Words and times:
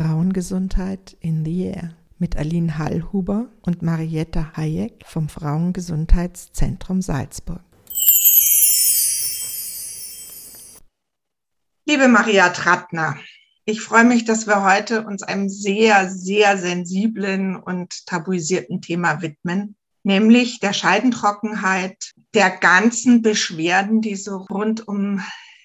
Frauengesundheit 0.00 1.14
in 1.20 1.44
the 1.44 1.64
Air 1.64 1.94
mit 2.18 2.34
Aline 2.34 2.78
Hallhuber 2.78 3.50
und 3.60 3.82
Marietta 3.82 4.52
Hayek 4.56 5.02
vom 5.04 5.28
Frauengesundheitszentrum 5.28 7.02
Salzburg. 7.02 7.60
Liebe 11.84 12.08
Maria 12.08 12.48
Trattner, 12.48 13.18
ich 13.66 13.82
freue 13.82 14.04
mich, 14.04 14.24
dass 14.24 14.46
wir 14.46 14.64
heute 14.64 15.04
uns 15.04 15.22
einem 15.22 15.50
sehr, 15.50 16.08
sehr 16.08 16.56
sensiblen 16.56 17.56
und 17.56 18.06
tabuisierten 18.06 18.80
Thema 18.80 19.20
widmen, 19.20 19.76
nämlich 20.02 20.60
der 20.60 20.72
Scheidentrockenheit, 20.72 22.12
der 22.32 22.48
ganzen 22.48 23.20
Beschwerden, 23.20 24.00
die 24.00 24.16
so 24.16 24.38
rund 24.38 24.88
um 24.88 25.20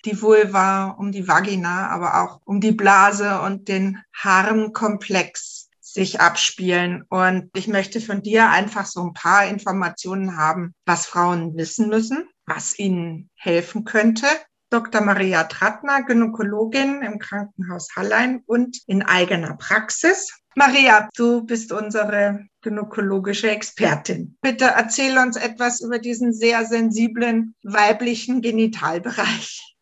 die 0.06 0.22
Vulva, 0.22 0.96
um 0.98 1.12
die 1.12 1.28
Vagina, 1.28 1.90
aber 1.90 2.22
auch 2.22 2.42
um 2.46 2.62
die 2.62 2.72
Blase 2.72 3.42
und 3.42 3.68
den 3.68 4.02
Harnkomplex 4.14 5.70
sich 5.82 6.20
abspielen. 6.20 7.04
Und 7.10 7.50
ich 7.56 7.68
möchte 7.68 8.02
von 8.02 8.22
dir 8.22 8.50
einfach 8.50 8.86
so 8.86 9.02
ein 9.02 9.14
paar 9.14 9.48
Informationen 9.48 10.38
haben, 10.38 10.74
was 10.86 11.06
Frauen 11.06 11.56
wissen 11.58 11.90
müssen, 11.90 12.28
was 12.46 12.78
ihnen 12.78 13.30
helfen 13.36 13.86
könnte. 13.86 14.28
Dr. 14.70 15.02
Maria 15.02 15.46
Trattner, 15.46 16.04
Gynäkologin 16.04 17.02
im 17.02 17.20
Krankenhaus 17.20 17.90
Hallein 17.96 18.42
und 18.46 18.78
in 18.88 19.04
eigener 19.04 19.56
Praxis. 19.56 20.34
Maria, 20.56 21.10
du 21.16 21.46
bist 21.46 21.72
unsere 21.72 22.46
gynäkologische 22.62 23.50
Expertin. 23.50 24.38
Bitte 24.42 24.66
erzähl 24.66 25.18
uns 25.18 25.38
etwas 25.38 25.82
über 25.82 26.00
diesen 26.00 26.34
sehr 26.34 26.66
sensiblen 26.66 27.56
weiblichen 27.64 28.42
Genitalbereich. 28.42 29.75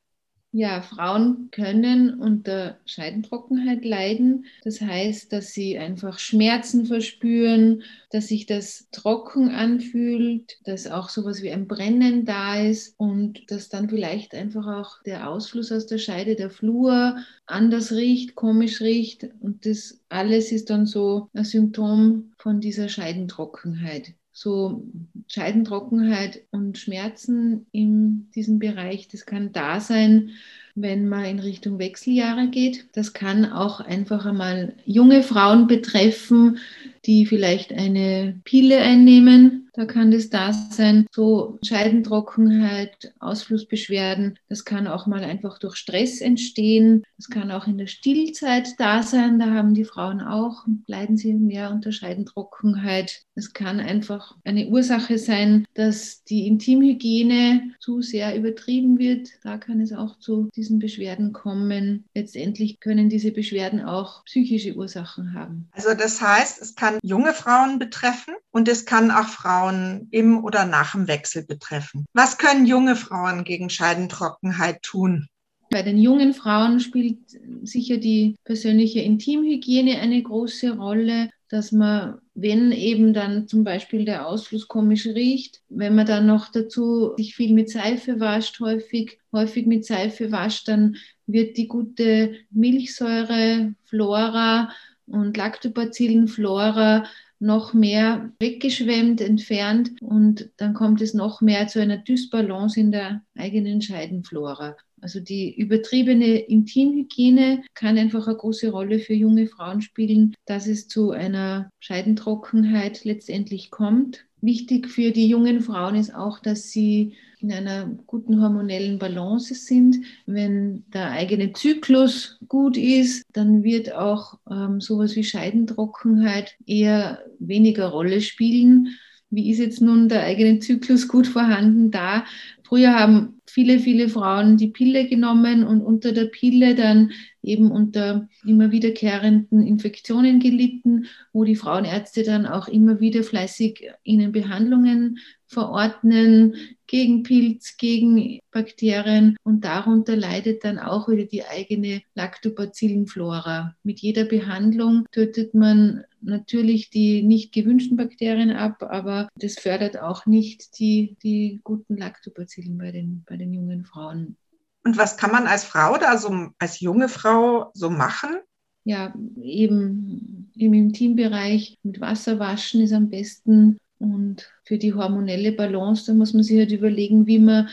Ja, 0.56 0.84
Frauen 0.84 1.50
können 1.50 2.20
unter 2.20 2.78
Scheidentrockenheit 2.86 3.84
leiden. 3.84 4.46
Das 4.64 4.82
heißt, 4.82 5.34
dass 5.34 5.52
sie 5.52 5.80
einfach 5.80 6.20
Schmerzen 6.20 6.86
verspüren, 6.86 7.82
dass 8.12 8.28
sich 8.28 8.46
das 8.46 8.88
trocken 8.92 9.50
anfühlt, 9.50 10.60
dass 10.64 10.86
auch 10.86 11.10
sowas 11.10 11.42
wie 11.42 11.50
ein 11.50 11.68
Brennen 11.68 12.24
da 12.26 12.62
ist 12.62 12.94
und 13.00 13.50
dass 13.50 13.70
dann 13.70 13.90
vielleicht 13.90 14.36
einfach 14.36 14.68
auch 14.68 15.02
der 15.02 15.28
Ausfluss 15.28 15.72
aus 15.72 15.88
der 15.88 15.98
Scheide, 15.98 16.36
der 16.36 16.52
Flur, 16.52 17.18
anders 17.48 17.92
riecht, 17.92 18.36
komisch 18.36 18.80
riecht. 18.80 19.28
Und 19.40 19.66
das 19.66 20.02
alles 20.10 20.52
ist 20.52 20.70
dann 20.70 20.86
so 20.86 21.30
ein 21.34 21.46
Symptom 21.46 22.32
von 22.38 22.62
dieser 22.62 22.90
Scheidentrockenheit 22.90 24.14
so 24.34 24.84
Scheidentrockenheit 25.28 26.42
und 26.52 26.78
Schmerzen 26.78 27.68
in 27.72 28.30
diesem 28.36 28.58
Bereich, 28.60 29.08
das 29.08 29.26
kann 29.26 29.52
da 29.54 29.80
sein, 29.80 30.32
wenn 30.76 31.08
man 31.08 31.26
in 31.26 31.40
Richtung 31.40 31.78
Wechseljahre 31.78 32.48
geht. 32.50 32.88
Das 32.94 33.14
kann 33.14 33.46
auch 33.46 33.80
einfach 33.80 34.26
einmal 34.26 34.74
junge 34.86 35.22
Frauen 35.22 35.68
betreffen, 35.68 36.58
die 37.06 37.28
vielleicht 37.28 37.72
eine 37.72 38.40
Pille 38.44 38.80
einnehmen 38.80 39.70
da 39.74 39.86
kann 39.86 40.12
das 40.12 40.30
da 40.30 40.54
sein, 40.54 41.08
so 41.12 41.58
Scheidentrockenheit, 41.66 43.14
Ausflussbeschwerden. 43.20 44.38
Das 44.48 44.66
kann 44.66 44.88
auch 44.88 45.08
mal 45.08 45.24
einfach 45.24 45.58
durch 45.58 45.76
Stress 45.78 46.22
entstehen. 46.22 47.04
Das 47.18 47.30
kann 47.30 47.52
auch 47.52 47.66
in 47.66 47.80
der 47.80 47.88
Stillzeit 47.88 48.70
da 48.78 49.02
sein. 49.02 49.40
Da 49.40 49.48
haben 49.48 49.74
die 49.74 49.84
Frauen 49.84 50.22
auch, 50.22 50.66
leiden 50.86 51.18
sie 51.18 51.34
mehr 51.34 51.72
unter 51.72 51.92
Scheidentrockenheit. 51.92 53.24
Es 53.34 53.54
kann 53.54 53.80
einfach 53.80 54.36
eine 54.44 54.68
Ursache 54.68 55.18
sein, 55.18 55.66
dass 55.74 56.24
die 56.24 56.46
Intimhygiene 56.46 57.72
zu 57.80 58.04
sehr 58.04 58.38
übertrieben 58.38 59.00
wird. 59.00 59.30
Da 59.42 59.58
kann 59.58 59.82
es 59.82 59.92
auch 59.92 60.20
zu 60.20 60.50
diesen 60.56 60.78
Beschwerden 60.78 61.34
kommen. 61.34 62.06
Letztendlich 62.14 62.80
können 62.80 63.10
diese 63.10 63.32
Beschwerden 63.32 63.82
auch 63.82 64.24
psychische 64.26 64.76
Ursachen 64.76 65.34
haben. 65.34 65.68
Also 65.72 65.96
das 65.96 66.22
heißt, 66.22 66.62
es 66.62 66.76
kann 66.76 67.00
junge 67.02 67.34
Frauen 67.34 67.80
betreffen 67.80 68.36
und 68.52 68.68
es 68.68 68.86
kann 68.86 69.10
auch 69.10 69.28
Frauen 69.28 69.63
Frauen 69.64 70.08
im 70.12 70.44
oder 70.44 70.66
nach 70.66 70.92
dem 70.92 71.08
Wechsel 71.08 71.46
betreffen. 71.46 72.06
Was 72.14 72.38
können 72.38 72.66
junge 72.66 72.96
Frauen 72.96 73.44
gegen 73.44 73.70
Scheidentrockenheit 73.70 74.82
tun? 74.82 75.28
Bei 75.70 75.82
den 75.82 75.98
jungen 75.98 76.34
Frauen 76.34 76.80
spielt 76.80 77.18
sicher 77.64 77.98
die 77.98 78.36
persönliche 78.44 79.00
Intimhygiene 79.00 80.00
eine 80.00 80.22
große 80.22 80.78
Rolle, 80.78 81.30
dass 81.50 81.72
man, 81.72 82.20
wenn 82.36 82.72
eben 82.72 83.14
dann 83.14 83.48
zum 83.48 83.64
Beispiel 83.64 84.06
der 84.06 84.28
Ausfluss 84.28 84.68
komisch 84.68 85.08
riecht, 85.08 85.62
wenn 85.70 85.96
man 85.96 86.06
dann 86.06 86.26
noch 86.26 86.52
dazu 86.52 87.14
sich 87.18 87.36
viel 87.36 87.54
mit 87.54 87.70
Seife 87.70 88.20
wascht, 88.20 88.60
häufig, 88.60 89.20
häufig 89.32 89.66
mit 89.66 89.86
Seife 89.86 90.32
wascht, 90.32 90.68
dann 90.68 90.98
wird 91.26 91.58
die 91.58 91.68
gute 91.68 92.36
Milchsäure, 92.52 93.74
Flora 93.86 94.70
und 95.08 95.38
Lactobacillen-Flora 95.38 97.06
noch 97.44 97.74
mehr 97.74 98.32
weggeschwemmt, 98.40 99.20
entfernt 99.20 99.92
und 100.02 100.50
dann 100.58 100.74
kommt 100.74 101.02
es 101.02 101.14
noch 101.14 101.42
mehr 101.42 101.68
zu 101.68 101.82
einer 101.82 101.98
Dysbalance 101.98 102.80
in 102.80 102.92
der 102.92 103.22
eigenen 103.36 103.82
Scheidenflora. 103.82 104.78
Also 105.02 105.20
die 105.20 105.54
übertriebene 105.54 106.38
Intimhygiene 106.38 107.62
kann 107.74 107.98
einfach 107.98 108.28
eine 108.28 108.38
große 108.38 108.72
Rolle 108.72 109.00
für 109.00 109.14
junge 109.14 109.48
Frauen 109.48 109.82
spielen, 109.82 110.34
dass 110.46 110.66
es 110.68 110.88
zu 110.88 111.12
einer 111.12 111.70
Scheidentrockenheit 111.82 113.04
letztendlich 113.04 113.70
kommt. 113.70 114.26
Wichtig 114.44 114.90
für 114.90 115.12
die 115.12 115.30
jungen 115.30 115.62
Frauen 115.62 115.96
ist 115.96 116.14
auch, 116.14 116.38
dass 116.38 116.70
sie 116.70 117.14
in 117.40 117.50
einer 117.50 117.86
guten 118.08 118.42
hormonellen 118.42 119.00
Balance 119.00 119.56
sind. 119.56 120.02
Wenn 120.26 120.84
der 120.92 121.12
eigene 121.12 121.54
Zyklus 121.54 122.40
gut 122.50 122.76
ist, 122.76 123.24
dann 123.32 123.64
wird 123.64 123.94
auch 123.94 124.38
ähm, 124.52 124.82
sowas 124.82 125.16
wie 125.16 125.24
Scheidentrockenheit 125.24 126.58
eher 126.66 127.24
weniger 127.40 127.88
Rolle 127.88 128.20
spielen. 128.20 128.90
Wie 129.30 129.50
ist 129.50 129.60
jetzt 129.60 129.82
nun 129.82 130.10
der 130.10 130.24
eigene 130.24 130.60
Zyklus 130.60 131.08
gut 131.08 131.26
vorhanden 131.26 131.90
da? 131.90 132.26
Früher 132.68 132.94
haben 132.94 133.42
viele, 133.48 133.80
viele 133.80 134.10
Frauen 134.10 134.58
die 134.58 134.68
Pille 134.68 135.08
genommen 135.08 135.64
und 135.64 135.82
unter 135.82 136.12
der 136.12 136.26
Pille 136.26 136.76
dann 136.76 137.12
eben 137.44 137.72
unter 137.72 138.28
immer 138.46 138.72
wiederkehrenden 138.72 139.62
Infektionen 139.62 140.40
gelitten, 140.40 141.06
wo 141.34 141.44
die 141.44 141.56
Frauenärzte 141.56 142.24
dann 142.24 142.46
auch 142.46 142.68
immer 142.68 143.00
wieder 143.00 143.24
fleißig 143.24 143.92
ihnen 144.04 144.32
Behandlungen 144.32 145.20
verordnen 145.48 146.56
gegen 146.88 147.24
Pilz, 147.24 147.78
gegen 147.78 148.40
Bakterien 148.52 149.38
und 149.44 149.64
darunter 149.64 150.16
leidet 150.16 150.64
dann 150.64 150.80
auch 150.80 151.08
wieder 151.08 151.26
die 151.26 151.46
eigene 151.46 152.02
Lactobacillenflora. 152.16 153.76
Mit 153.84 154.00
jeder 154.00 154.26
Behandlung 154.26 155.06
tötet 155.12 155.54
man 155.54 156.04
natürlich 156.22 156.90
die 156.90 157.24
nicht 157.24 157.54
gewünschten 157.54 157.98
Bakterien 157.98 158.52
ab, 158.52 158.84
aber 158.84 159.30
das 159.36 159.56
fördert 159.56 160.00
auch 160.00 160.26
nicht 160.26 160.80
die, 160.80 161.18
die 161.24 161.62
guten 161.64 161.98
Lactobacillen 161.98 162.78
bei 162.78 162.92
den, 162.92 163.24
bei 163.28 163.38
den 163.38 163.54
jungen 163.54 163.86
Frauen. 163.86 164.38
Und 164.86 164.98
was 164.98 165.18
kann 165.18 165.32
man 165.32 165.48
als 165.48 165.64
Frau 165.64 165.98
da 165.98 166.18
so, 166.18 166.50
als 166.60 166.80
junge 166.80 167.10
Frau 167.10 167.72
so 167.74 167.90
machen? 167.90 168.38
Ja, 168.84 169.14
eben 169.42 170.52
im 170.56 170.74
Intimbereich 170.74 171.78
mit 171.84 172.02
Wasser 172.02 172.38
waschen 172.40 172.82
ist 172.82 172.94
am 172.94 173.10
besten. 173.10 173.78
Und 174.00 174.52
für 174.66 174.78
die 174.78 174.94
hormonelle 174.94 175.54
Balance, 175.54 176.06
da 176.06 176.14
muss 176.14 176.34
man 176.34 176.44
sich 176.44 176.58
halt 176.58 176.72
überlegen, 176.72 177.26
wie 177.26 177.40
man 177.40 177.70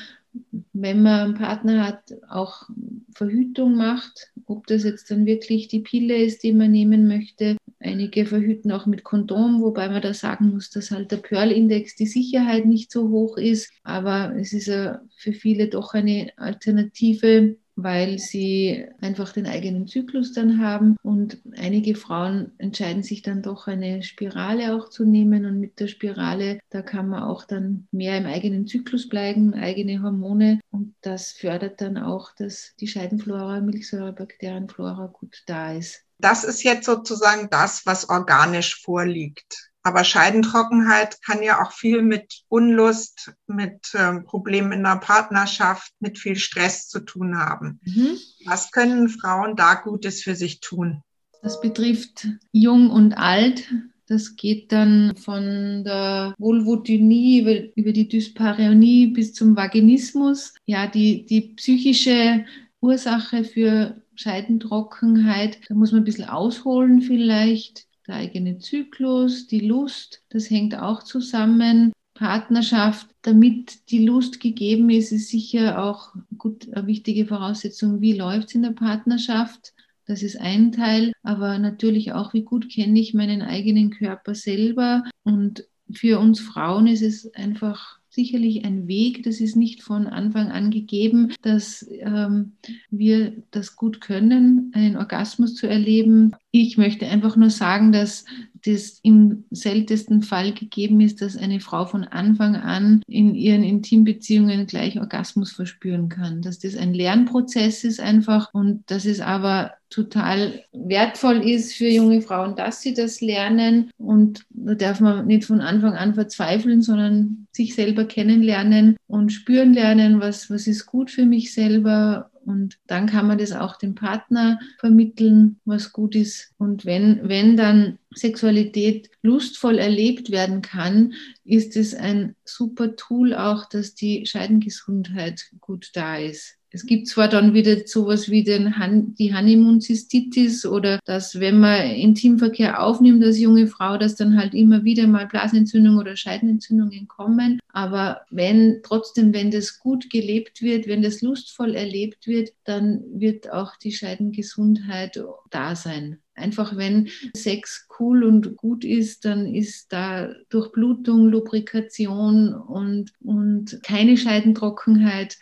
wenn 0.73 1.03
man 1.03 1.21
einen 1.21 1.35
Partner 1.35 1.87
hat, 1.87 2.15
auch 2.29 2.69
Verhütung 3.15 3.77
macht, 3.77 4.33
ob 4.47 4.67
das 4.67 4.85
jetzt 4.85 5.11
dann 5.11 5.27
wirklich 5.27 5.69
die 5.69 5.81
Pille 5.81 6.17
ist, 6.17 6.43
die 6.43 6.53
man 6.53 6.71
nehmen 6.71 7.07
möchte. 7.07 7.57
Einige 7.79 8.27
verhüten 8.27 8.73
auch 8.73 8.87
mit 8.87 9.05
Kondom, 9.05 9.63
wobei 9.63 9.89
man 9.89 10.03
da 10.03 10.13
sagen 10.15 10.51
muss, 10.51 10.71
dass 10.71 10.91
halt 10.91 11.11
der 11.11 11.17
Pearl-Index 11.19 11.97
die 11.97 12.07
Sicherheit 12.07 12.67
nicht 12.67 12.93
so 12.93 13.09
hoch 13.09 13.37
ist. 13.37 13.73
Aber 13.83 14.35
es 14.37 14.53
ist 14.53 14.71
für 15.17 15.33
viele 15.33 15.69
doch 15.69 15.95
eine 15.95 16.33
Alternative, 16.37 17.57
weil 17.83 18.19
sie 18.19 18.87
einfach 19.01 19.33
den 19.33 19.47
eigenen 19.47 19.87
Zyklus 19.87 20.33
dann 20.33 20.65
haben. 20.65 20.97
Und 21.03 21.39
einige 21.57 21.95
Frauen 21.95 22.53
entscheiden 22.59 23.03
sich 23.03 23.23
dann 23.23 23.43
doch 23.43 23.67
eine 23.67 24.03
Spirale 24.03 24.75
auch 24.75 24.89
zu 24.89 25.05
nehmen. 25.05 25.45
Und 25.47 25.61
mit 25.61 25.81
der 25.81 25.89
Spirale, 25.89 26.59
da 26.71 26.83
kann 26.83 27.09
man 27.09 27.23
auch 27.23 27.45
dann 27.45 27.87
mehr 27.91 28.19
im 28.19 28.27
eigenen 28.27 28.67
Zyklus 28.67 29.09
bleiben, 29.09 29.55
eigene 29.55 30.03
Hormone. 30.03 30.61
Und 30.71 30.95
das 31.01 31.33
fördert 31.33 31.81
dann 31.81 31.97
auch, 31.97 32.35
dass 32.35 32.75
die 32.81 32.89
Scheidenflora, 32.89 33.61
Milchsäurebakterienflora 33.61 35.07
gut 35.07 35.43
da 35.47 35.73
ist. 35.73 36.05
Das 36.19 36.45
ist 36.45 36.63
jetzt 36.63 36.85
sozusagen 36.85 37.49
das, 37.51 37.87
was 37.87 38.09
organisch 38.11 38.83
vorliegt. 38.83 39.70
Aber 39.83 40.05
Scheidentrockenheit 40.05 41.23
kann 41.23 41.43
ja 41.43 41.63
auch 41.63 41.73
viel 41.73 42.03
mit 42.03 42.43
Unlust, 42.49 43.33
mit 43.47 43.93
ähm, 43.95 44.25
Problemen 44.25 44.73
in 44.73 44.83
der 44.83 44.97
Partnerschaft, 44.97 45.93
mit 46.01 46.19
viel 46.19 46.37
Stress 46.37 46.89
zu 46.89 47.01
tun 47.01 47.39
haben. 47.39 47.81
Mhm. 47.85 48.19
Was 48.45 48.73
können 48.73 49.09
Frauen 49.09 49.57
da 49.57 49.75
Gutes 49.75 50.23
für 50.23 50.35
sich 50.35 50.61
tun? 50.61 51.03
Das 51.43 51.61
betrifft 51.61 52.29
jung 52.53 52.91
und 52.91 53.15
alt. 53.15 53.73
Das 54.07 54.37
geht 54.37 54.73
dann 54.73 55.15
von 55.17 55.85
der 55.85 56.35
Vulvodynie 56.37 57.41
über, 57.41 57.77
über 57.77 57.93
die 57.93 58.09
Dyspareunie 58.09 59.07
bis 59.07 59.33
zum 59.33 59.57
Vaginismus. 59.57 60.55
Ja, 60.67 60.89
die, 60.89 61.25
die 61.25 61.55
psychische 61.55 62.45
Ursache 62.81 63.45
für 63.45 64.03
Scheidentrockenheit. 64.17 65.61
Da 65.69 65.75
muss 65.75 65.93
man 65.93 66.03
ein 66.03 66.05
bisschen 66.05 66.29
ausholen 66.29 67.01
vielleicht. 67.01 67.87
Der 68.11 68.17
eigene 68.17 68.59
Zyklus, 68.59 69.47
die 69.47 69.61
Lust, 69.61 70.25
das 70.31 70.51
hängt 70.51 70.77
auch 70.77 71.05
zusammen. 71.05 71.93
Partnerschaft, 72.15 73.07
damit 73.23 73.89
die 73.89 74.05
Lust 74.05 74.41
gegeben 74.41 74.91
ist, 74.91 75.13
ist 75.13 75.29
sicher 75.29 75.81
auch 75.81 76.13
gut 76.37 76.67
eine 76.73 76.89
wichtige 76.89 77.25
Voraussetzung, 77.25 78.01
wie 78.01 78.15
läuft 78.15 78.49
es 78.49 78.57
in 78.57 78.63
der 78.63 78.73
Partnerschaft. 78.73 79.75
Das 80.07 80.25
ist 80.25 80.41
ein 80.41 80.73
Teil, 80.73 81.13
aber 81.23 81.61
natürlich 81.61 82.13
auch, 82.13 82.35
wie 82.35 82.43
gut 82.43 82.69
kenne 82.69 82.99
ich 82.99 83.15
meinen 83.15 83.43
eigenen 83.43 83.91
Körper 83.91 84.35
selber. 84.35 85.05
Und 85.23 85.69
für 85.93 86.19
uns 86.19 86.41
Frauen 86.41 86.89
ist 86.89 87.03
es 87.03 87.33
einfach 87.35 88.00
sicherlich 88.11 88.65
ein 88.65 88.89
Weg. 88.89 89.23
Das 89.23 89.41
ist 89.41 89.57
nicht 89.57 89.83
von 89.83 90.07
Anfang 90.07 90.51
an 90.51 90.71
gegeben, 90.71 91.33
dass 91.43 91.89
ähm, 92.01 92.53
wir 92.91 93.33
das 93.53 93.77
gut 93.77 94.01
können, 94.01 94.73
einen 94.75 94.97
Orgasmus 94.97 95.55
zu 95.55 95.69
erleben. 95.69 96.33
Ich 96.51 96.77
möchte 96.77 97.07
einfach 97.07 97.37
nur 97.37 97.51
sagen, 97.51 97.93
dass 97.93 98.25
das 98.65 99.01
im 99.03 99.45
seltensten 99.51 100.23
Fall 100.23 100.53
gegeben 100.53 101.01
ist, 101.01 101.21
dass 101.23 101.37
eine 101.37 101.61
Frau 101.61 101.87
von 101.87 102.05
Anfang 102.05 102.57
an 102.57 103.03
in 103.07 103.35
ihren 103.35 103.63
Intimbeziehungen 103.63 104.67
gleich 104.67 104.99
Orgasmus 104.99 105.53
verspüren 105.53 106.09
kann. 106.09 106.43
Dass 106.43 106.59
das 106.59 106.77
ein 106.77 106.95
Lernprozess 106.95 107.85
ist 107.85 108.01
einfach 108.01 108.53
und 108.53 108.83
dass 108.91 109.05
es 109.05 109.21
aber 109.21 109.73
total 109.91 110.63
wertvoll 110.73 111.39
ist 111.49 111.75
für 111.75 111.89
junge 111.89 112.23
Frauen, 112.23 112.55
dass 112.55 112.81
sie 112.81 112.95
das 112.95 113.21
lernen. 113.21 113.91
Und 113.99 114.45
da 114.51 114.75
darf 114.75 115.01
man 115.01 115.27
nicht 115.27 115.45
von 115.45 115.61
Anfang 115.61 115.95
an 115.95 116.15
verzweifeln, 116.15 116.81
sondern 116.81 117.49
sich 117.53 117.75
selber 117.75 118.05
kennenlernen 118.05 118.97
und 119.09 119.33
spüren 119.33 119.75
lernen, 119.75 120.21
was, 120.21 120.49
was 120.49 120.67
ist 120.67 120.87
gut 120.87 121.11
für 121.11 121.27
mich 121.27 121.53
selber 121.53 122.31
und 122.47 122.79
dann 122.87 123.07
kann 123.07 123.27
man 123.27 123.39
das 123.39 123.53
auch 123.53 123.77
dem 123.77 123.95
Partner 123.95 124.59
vermitteln, 124.79 125.61
was 125.65 125.93
gut 125.93 126.15
ist. 126.15 126.53
Und 126.59 126.85
wenn, 126.85 127.29
wenn 127.29 127.57
dann 127.57 127.99
Sexualität 128.15 129.11
lustvoll 129.23 129.79
erlebt 129.79 130.31
werden 130.31 130.63
kann, 130.63 131.15
ist 131.45 131.77
es 131.77 131.95
ein 131.95 132.35
super 132.45 132.97
Tool 132.97 133.35
auch, 133.35 133.69
dass 133.69 133.95
die 133.95 134.27
Scheidengesundheit 134.27 135.51
gut 135.61 135.91
da 135.95 136.17
ist. 136.17 136.57
Es 136.73 136.87
gibt 136.87 137.09
zwar 137.09 137.27
dann 137.27 137.53
wieder 137.53 137.85
sowas 137.87 138.31
wie 138.31 138.45
den 138.45 138.79
Han 138.79 139.15
die 139.17 139.35
Honeymoon-Zystitis 139.35 140.65
oder 140.65 141.01
dass, 141.05 141.41
wenn 141.41 141.59
man 141.59 141.91
Intimverkehr 141.91 142.81
aufnimmt 142.81 143.25
als 143.25 143.41
junge 143.41 143.67
Frau, 143.67 143.99
dass 143.99 144.15
dann 144.15 144.39
halt 144.39 144.55
immer 144.55 144.85
wieder 144.85 145.09
mal 145.09 145.27
Blasenentzündungen 145.27 145.99
oder 145.99 146.15
Scheidenentzündungen 146.15 147.09
kommen. 147.09 147.59
Aber 147.73 148.21
wenn 148.31 148.83
trotzdem, 148.85 149.35
wenn 149.35 149.51
das 149.51 149.81
gut 149.81 150.11
gelebt 150.11 150.63
wird, 150.63 150.87
wenn 150.87 151.03
das 151.03 151.23
lustvoll 151.23 151.75
erlebt 151.75 152.29
wird, 152.29 152.53
dann 152.63 153.03
wird 153.13 153.51
auch 153.51 153.75
die 153.77 153.93
Scheidengesundheit 153.93 155.21
da 155.51 155.75
sein. 155.75 156.21
Einfach 156.41 156.77
wenn 156.77 157.09
Sex 157.37 157.87
cool 157.99 158.25
und 158.25 158.57
gut 158.57 158.85
ist, 158.85 159.25
dann 159.25 159.47
ist 159.55 159.93
da 159.93 160.33
Durchblutung, 160.49 161.29
Lubrikation 161.29 162.55
und, 162.55 163.13
und 163.21 163.81
keine 163.83 164.17
Scheidentrockenheit 164.17 165.39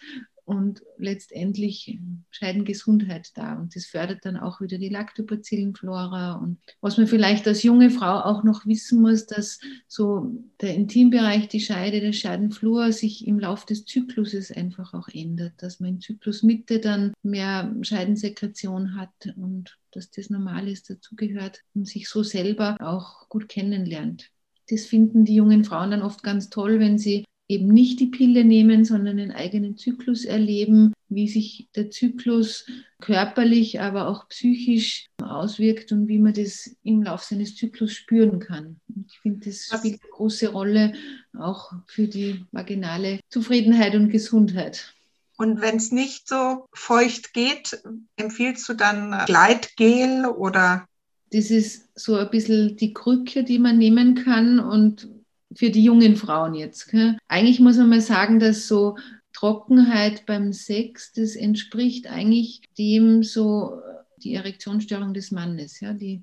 und 0.49 0.83
letztendlich 0.97 2.01
Scheidengesundheit 2.31 3.37
da. 3.37 3.57
Und 3.57 3.77
das 3.77 3.85
fördert 3.85 4.25
dann 4.25 4.39
auch 4.39 4.63
wieder 4.63 4.79
die 4.79 4.89
Lactobacillenflora. 4.89 6.37
Und 6.37 6.59
was 6.81 6.97
man 6.97 7.07
vielleicht 7.07 7.47
als 7.47 7.63
junge 7.63 7.91
Frau 7.91 8.21
auch 8.23 8.45
noch 8.45 8.65
wissen 8.65 9.03
muss, 9.03 9.27
dass 9.27 9.61
so 9.89 10.33
der 10.63 10.75
Intimbereich, 10.75 11.49
die 11.49 11.61
Scheide, 11.61 12.01
der 12.01 12.15
Scheidenflur 12.15 12.93
sich 12.93 13.27
im 13.27 13.39
Laufe 13.39 13.67
des 13.67 13.85
Zykluses 13.85 14.51
einfach 14.51 14.95
auch 14.95 15.09
ändert, 15.13 15.53
dass 15.59 15.81
man 15.81 15.91
in 15.91 16.01
Zyklusmitte 16.01 16.81
dann 16.81 17.13
mehr 17.23 17.77
Scheidensekretion 17.83 18.97
hat 18.97 19.35
und 19.37 19.79
dass 19.91 20.11
das 20.11 20.31
normal 20.31 20.67
ist, 20.69 20.89
dazugehört 20.89 21.61
und 21.75 21.87
sich 21.87 22.09
so 22.09 22.23
selber 22.23 22.79
auch 22.81 23.29
gut 23.29 23.51
kennenlernt. 23.51 24.31
Das 24.71 24.87
finden 24.87 25.27
die 25.27 25.35
jungen 25.35 25.65
Frauen 25.65 25.91
dann 25.91 26.03
oft 26.03 26.23
ganz 26.23 26.49
toll, 26.49 26.81
wenn 26.81 26.97
sie 26.97 27.25
eben 27.49 27.69
nicht 27.69 27.99
die 27.99 28.07
Pille 28.07 28.45
nehmen, 28.45 28.85
sondern 28.85 29.17
den 29.17 29.33
eigenen 29.33 29.77
Zyklus 29.77 30.25
erleben, 30.27 30.93
wie 31.09 31.29
sich 31.29 31.69
der 31.75 31.91
Zyklus 31.91 32.67
körperlich, 33.01 33.81
aber 33.81 34.09
auch 34.09 34.29
psychisch 34.29 35.07
auswirkt 35.23 35.91
und 35.93 36.09
wie 36.09 36.19
man 36.19 36.35
das 36.35 36.77
im 36.85 37.03
Laufe 37.03 37.25
seines 37.25 37.57
Zyklus 37.57 37.93
spüren 37.93 38.39
kann. 38.39 38.81
Ich 39.09 39.19
finde, 39.21 39.49
das 39.49 39.65
spielt 39.65 40.03
eine 40.03 40.11
große 40.13 40.49
Rolle 40.49 40.93
auch 41.39 41.73
für 41.87 42.07
die 42.07 42.45
vaginale 42.53 43.21
Zufriedenheit 43.31 43.95
und 43.95 44.11
Gesundheit. 44.11 44.95
Und 45.39 45.61
wenn 45.61 45.77
es 45.77 45.93
nicht 45.93 46.29
so 46.29 46.67
feucht 46.75 47.33
geht, 47.33 47.81
empfiehlst 48.17 48.69
du 48.69 48.75
dann 48.75 49.25
Gleitgel 49.25 50.27
oder? 50.27 50.85
Das 51.31 51.51
ist 51.51 51.89
so 51.95 52.17
ein 52.17 52.31
bisschen 52.31 52.77
die 52.77 52.93
Krücke, 52.93 53.45
die 53.45 53.59
man 53.59 53.79
nehmen 53.79 54.15
kann 54.17 54.59
und 54.59 55.09
für 55.55 55.71
die 55.71 55.83
jungen 55.83 56.17
Frauen 56.17 56.55
jetzt. 56.55 56.89
Gell? 56.91 57.17
Eigentlich 57.29 57.61
muss 57.61 57.77
man 57.77 57.89
mal 57.89 58.01
sagen, 58.01 58.39
dass 58.39 58.67
so 58.67 58.97
Trockenheit 59.33 60.27
beim 60.27 60.53
Sex, 60.53 61.13
das 61.13 61.37
entspricht 61.37 62.11
eigentlich 62.11 62.63
dem 62.77 63.23
so 63.23 63.81
die 64.23 64.35
Erektionsstörung 64.35 65.15
des 65.15 65.31
Mannes, 65.31 65.81
ja, 65.81 65.93
die, 65.93 66.23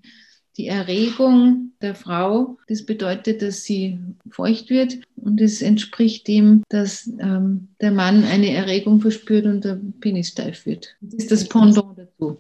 die 0.58 0.68
Erregung 0.68 1.72
der 1.82 1.96
Frau, 1.96 2.58
das 2.68 2.86
bedeutet, 2.86 3.42
dass 3.42 3.64
sie 3.64 4.00
feucht 4.30 4.70
wird 4.70 4.98
und 5.16 5.40
es 5.40 5.62
entspricht 5.62 6.28
dem, 6.28 6.64
dass 6.70 7.08
ähm, 7.20 7.70
der 7.80 7.92
Mann 7.92 8.26
eine 8.26 8.52
Erregung 8.52 9.00
verspürt 9.00 9.46
und 9.46 9.64
der 9.64 9.80
Penis 10.02 10.30
steif 10.30 10.66
wird. 10.66 10.96
Das 11.00 11.24
ist 11.24 11.32
das 11.32 11.48
Pendant 11.48 11.98
dazu. 11.98 12.38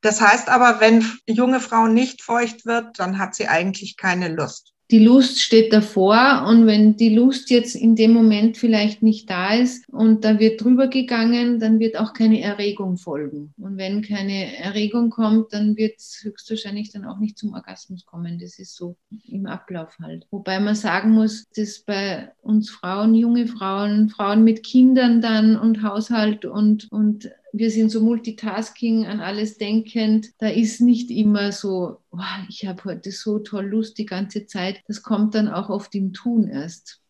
Das 0.00 0.20
heißt 0.20 0.48
aber, 0.48 0.80
wenn 0.80 1.04
junge 1.28 1.60
Frau 1.60 1.86
nicht 1.86 2.22
feucht 2.22 2.66
wird, 2.66 2.98
dann 2.98 3.18
hat 3.18 3.34
sie 3.34 3.46
eigentlich 3.46 3.96
keine 3.96 4.28
Lust 4.28 4.75
die 4.90 5.04
Lust 5.04 5.40
steht 5.40 5.72
davor 5.72 6.46
und 6.48 6.66
wenn 6.66 6.96
die 6.96 7.14
Lust 7.14 7.50
jetzt 7.50 7.74
in 7.74 7.96
dem 7.96 8.12
Moment 8.12 8.56
vielleicht 8.56 9.02
nicht 9.02 9.28
da 9.28 9.54
ist 9.54 9.88
und 9.88 10.24
da 10.24 10.38
wird 10.38 10.62
drüber 10.62 10.86
gegangen, 10.86 11.58
dann 11.58 11.80
wird 11.80 11.98
auch 11.98 12.12
keine 12.12 12.40
Erregung 12.40 12.96
folgen. 12.96 13.52
Und 13.58 13.78
wenn 13.78 14.02
keine 14.02 14.56
Erregung 14.58 15.10
kommt, 15.10 15.52
dann 15.52 15.76
wird 15.76 15.98
es 15.98 16.20
höchstwahrscheinlich 16.22 16.92
dann 16.92 17.04
auch 17.04 17.18
nicht 17.18 17.36
zum 17.36 17.54
Orgasmus 17.54 18.06
kommen. 18.06 18.38
Das 18.38 18.58
ist 18.58 18.76
so 18.76 18.96
im 19.26 19.46
Ablauf 19.46 19.96
halt. 20.00 20.26
Wobei 20.30 20.60
man 20.60 20.76
sagen 20.76 21.10
muss, 21.10 21.44
dass 21.56 21.80
bei 21.80 22.30
uns 22.42 22.70
Frauen, 22.70 23.14
junge 23.14 23.48
Frauen, 23.48 24.08
Frauen 24.08 24.44
mit 24.44 24.62
Kindern 24.62 25.20
dann 25.20 25.56
und 25.56 25.82
Haushalt 25.82 26.44
und, 26.44 26.90
und 26.92 27.28
wir 27.58 27.70
sind 27.70 27.90
so 27.90 28.00
multitasking, 28.00 29.06
an 29.06 29.20
alles 29.20 29.58
denkend. 29.58 30.30
Da 30.38 30.48
ist 30.48 30.80
nicht 30.80 31.10
immer 31.10 31.52
so, 31.52 31.98
oh, 32.10 32.18
ich 32.48 32.66
habe 32.66 32.84
heute 32.84 33.12
so 33.12 33.38
toll 33.38 33.66
Lust 33.66 33.98
die 33.98 34.06
ganze 34.06 34.46
Zeit. 34.46 34.82
Das 34.86 35.02
kommt 35.02 35.34
dann 35.34 35.48
auch 35.48 35.68
oft 35.68 35.94
im 35.94 36.12
Tun 36.12 36.48
erst. 36.48 37.00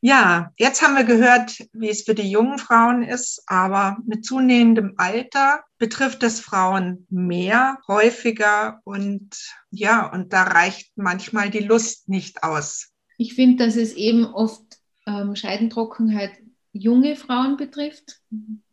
Ja, 0.00 0.52
jetzt 0.58 0.82
haben 0.82 0.94
wir 0.94 1.04
gehört, 1.04 1.58
wie 1.72 1.88
es 1.88 2.02
für 2.02 2.14
die 2.14 2.30
jungen 2.30 2.58
Frauen 2.58 3.02
ist, 3.02 3.42
aber 3.46 3.96
mit 4.06 4.24
zunehmendem 4.24 4.94
Alter 4.98 5.64
betrifft 5.78 6.22
es 6.22 6.38
Frauen 6.38 7.06
mehr, 7.10 7.78
häufiger 7.88 8.80
und 8.84 9.30
ja, 9.70 10.06
und 10.12 10.32
da 10.32 10.44
reicht 10.44 10.92
manchmal 10.96 11.50
die 11.50 11.60
Lust 11.60 12.08
nicht 12.08 12.42
aus. 12.42 12.92
Ich 13.18 13.34
finde, 13.34 13.64
dass 13.64 13.76
es 13.76 13.94
eben 13.94 14.26
oft 14.26 14.62
ähm, 15.06 15.34
Scheidentrockenheit 15.34 16.32
junge 16.76 17.16
Frauen 17.16 17.56
betrifft, 17.56 18.20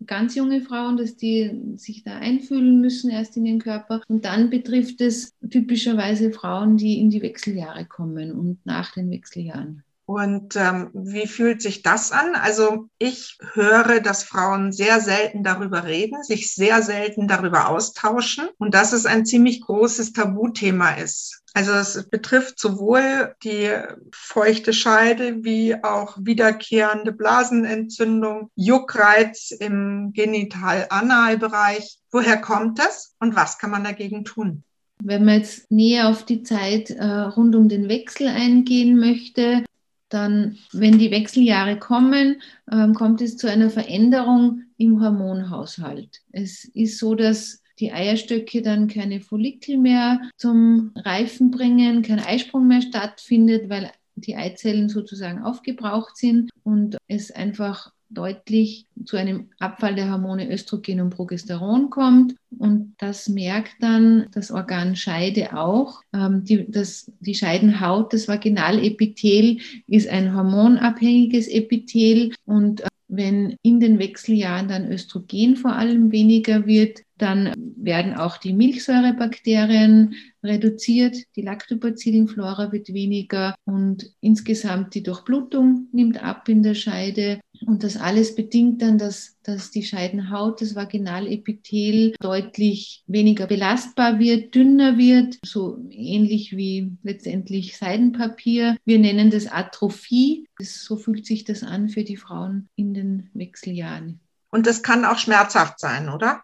ganz 0.06 0.36
junge 0.36 0.62
Frauen, 0.62 0.98
dass 0.98 1.16
die 1.16 1.76
sich 1.78 2.04
da 2.04 2.18
einfühlen 2.18 2.82
müssen 2.82 3.10
erst 3.10 3.38
in 3.38 3.46
den 3.46 3.60
Körper. 3.60 4.02
Und 4.08 4.26
dann 4.26 4.50
betrifft 4.50 5.02
es 5.02 5.34
typischerweise 5.50 6.32
Frauen, 6.32 6.78
die 6.78 7.00
in 7.00 7.10
die 7.10 7.22
Wechseljahre 7.22 7.86
kommen 7.86 8.32
und 8.32 8.66
nach 8.66 8.94
den 8.94 9.10
Wechseljahren. 9.10 9.84
Und 10.06 10.58
ähm, 10.58 10.90
wie 10.94 11.28
fühlt 11.28 11.62
sich 11.62 11.82
das 11.82 12.12
an? 12.12 12.36
Also 12.36 12.90
ich 13.00 13.38
höre, 13.54 14.02
dass 14.02 14.24
Frauen 14.24 14.74
sehr 14.74 15.00
selten 15.00 15.44
darüber 15.44 15.86
reden, 15.86 16.22
sich 16.24 16.54
sehr 16.54 16.82
selten 16.82 17.30
darüber 17.30 17.70
austauschen 17.70 18.50
und 18.58 18.74
dass 18.74 18.92
es 18.92 19.06
ein 19.06 19.26
ziemlich 19.26 19.62
großes 19.62 20.12
Tabuthema 20.12 20.96
ist. 20.96 21.43
Also 21.54 21.72
es 21.74 22.10
betrifft 22.10 22.60
sowohl 22.60 23.36
die 23.44 23.70
feuchte 24.12 24.74
Scheide 24.74 25.44
wie 25.44 25.76
auch 25.84 26.18
wiederkehrende 26.20 27.12
Blasenentzündung, 27.12 28.50
Juckreiz 28.56 29.52
im 29.52 30.14
Genital-Analbereich. 30.14 32.00
Woher 32.12 32.38
kommt 32.38 32.80
das 32.80 33.16
und 33.20 33.36
was 33.36 33.60
kann 33.60 33.70
man 33.70 33.84
dagegen 33.84 34.26
tun? 34.26 34.64
Wenn 35.04 35.26
man 35.26 35.40
jetzt 35.40 35.70
näher 35.70 36.08
auf 36.10 36.26
die 36.26 36.44
Zeit 36.44 36.90
äh, 36.90 37.06
rund 37.06 37.56
um 37.56 37.70
den 37.70 37.88
Wechsel 37.88 38.28
eingehen 38.28 38.98
möchte, 38.98 39.64
dann, 40.10 40.58
wenn 40.72 41.00
die 41.00 41.12
Wechseljahre 41.12 41.78
kommen, 41.78 42.42
ähm, 42.72 42.94
kommt 42.94 43.22
es 43.22 43.36
zu 43.38 43.50
einer 43.50 43.70
Veränderung 43.70 44.64
im 44.78 45.02
Hormonhaushalt. 45.02 46.22
Es 46.32 46.66
ist 46.66 47.00
so, 47.00 47.16
dass 47.16 47.63
die 47.80 47.92
Eierstöcke 47.92 48.62
dann 48.62 48.88
keine 48.88 49.20
Follikel 49.20 49.78
mehr 49.78 50.22
zum 50.38 50.92
Reifen 50.96 51.52
bringen, 51.52 52.02
kein 52.02 52.20
Eisprung 52.20 52.68
mehr 52.68 52.82
stattfindet, 52.82 53.70
weil 53.70 53.92
die 54.16 54.36
Eizellen 54.36 54.90
sozusagen 54.90 55.42
aufgebraucht 55.42 56.18
sind 56.18 56.52
und 56.64 56.98
es 57.08 57.32
einfach 57.32 57.92
deutlich 58.14 58.86
zu 59.06 59.18
einem 59.18 59.50
Abfall 59.60 59.96
der 59.96 60.12
Hormone 60.12 60.52
Östrogen 60.52 61.02
und 61.02 61.10
Progesteron 61.10 61.90
kommt. 61.90 62.36
Und 62.58 62.94
das 63.00 63.28
merkt 63.28 63.74
dann 63.82 64.28
das 64.32 64.52
Organ 64.52 64.96
Scheide 64.96 65.58
auch. 65.58 66.02
Ähm, 66.14 66.44
die, 66.44 66.70
das, 66.70 67.12
die 67.20 67.34
Scheidenhaut, 67.36 68.14
das 68.14 68.28
Vaginalepithel, 68.28 69.58
ist 69.88 70.08
ein 70.08 70.36
hormonabhängiges 70.36 71.48
Epithel 71.48 72.34
und 72.46 72.84
wenn 73.16 73.56
in 73.62 73.80
den 73.80 74.00
Wechseljahren 74.00 74.68
dann 74.68 74.92
Östrogen 74.92 75.56
vor 75.56 75.74
allem 75.74 76.12
weniger 76.12 76.66
wird, 76.66 77.00
dann 77.18 77.54
werden 77.78 78.16
auch 78.16 78.38
die 78.38 78.54
Milchsäurebakterien 78.54 80.16
reduziert, 80.44 81.16
die 81.36 81.42
Lactobacillenflora 81.42 82.72
wird 82.72 82.90
weniger 82.90 83.56
und 83.66 84.12
insgesamt 84.20 84.96
die 84.96 85.04
Durchblutung 85.04 85.88
nimmt 85.92 86.22
ab 86.22 86.50
in 86.50 86.64
der 86.64 86.74
Scheide. 86.74 87.40
Und 87.66 87.84
das 87.84 87.98
alles 87.98 88.36
bedingt 88.36 88.82
dann, 88.82 88.98
dass, 88.98 89.38
dass 89.44 89.72
die 89.72 89.84
Scheidenhaut, 89.84 90.62
das 90.62 90.76
Vaginalepithel 90.76 92.14
deutlich 92.20 93.04
weniger 93.08 93.48
belastbar 93.48 94.20
wird, 94.20 94.56
dünner 94.56 94.98
wird, 94.98 95.38
so 95.44 95.78
ähnlich 95.90 96.56
wie 96.56 96.92
letztendlich 97.04 97.78
Seidenpapier. 97.78 98.78
Wir 98.86 99.00
nennen 99.00 99.30
das 99.30 99.48
Atrophie. 99.48 100.48
Das, 100.58 100.84
so 100.84 100.98
fühlt 100.98 101.26
sich 101.26 101.44
das 101.44 101.64
an 101.64 101.90
für 101.90 102.04
die 102.04 102.18
Frauen 102.18 102.70
in 102.76 102.94
den 102.94 103.30
Wechseljahren. 103.34 104.20
Und 104.50 104.68
das 104.68 104.84
kann 104.84 105.06
auch 105.06 105.18
schmerzhaft 105.18 105.80
sein, 105.80 106.10
oder? 106.10 106.44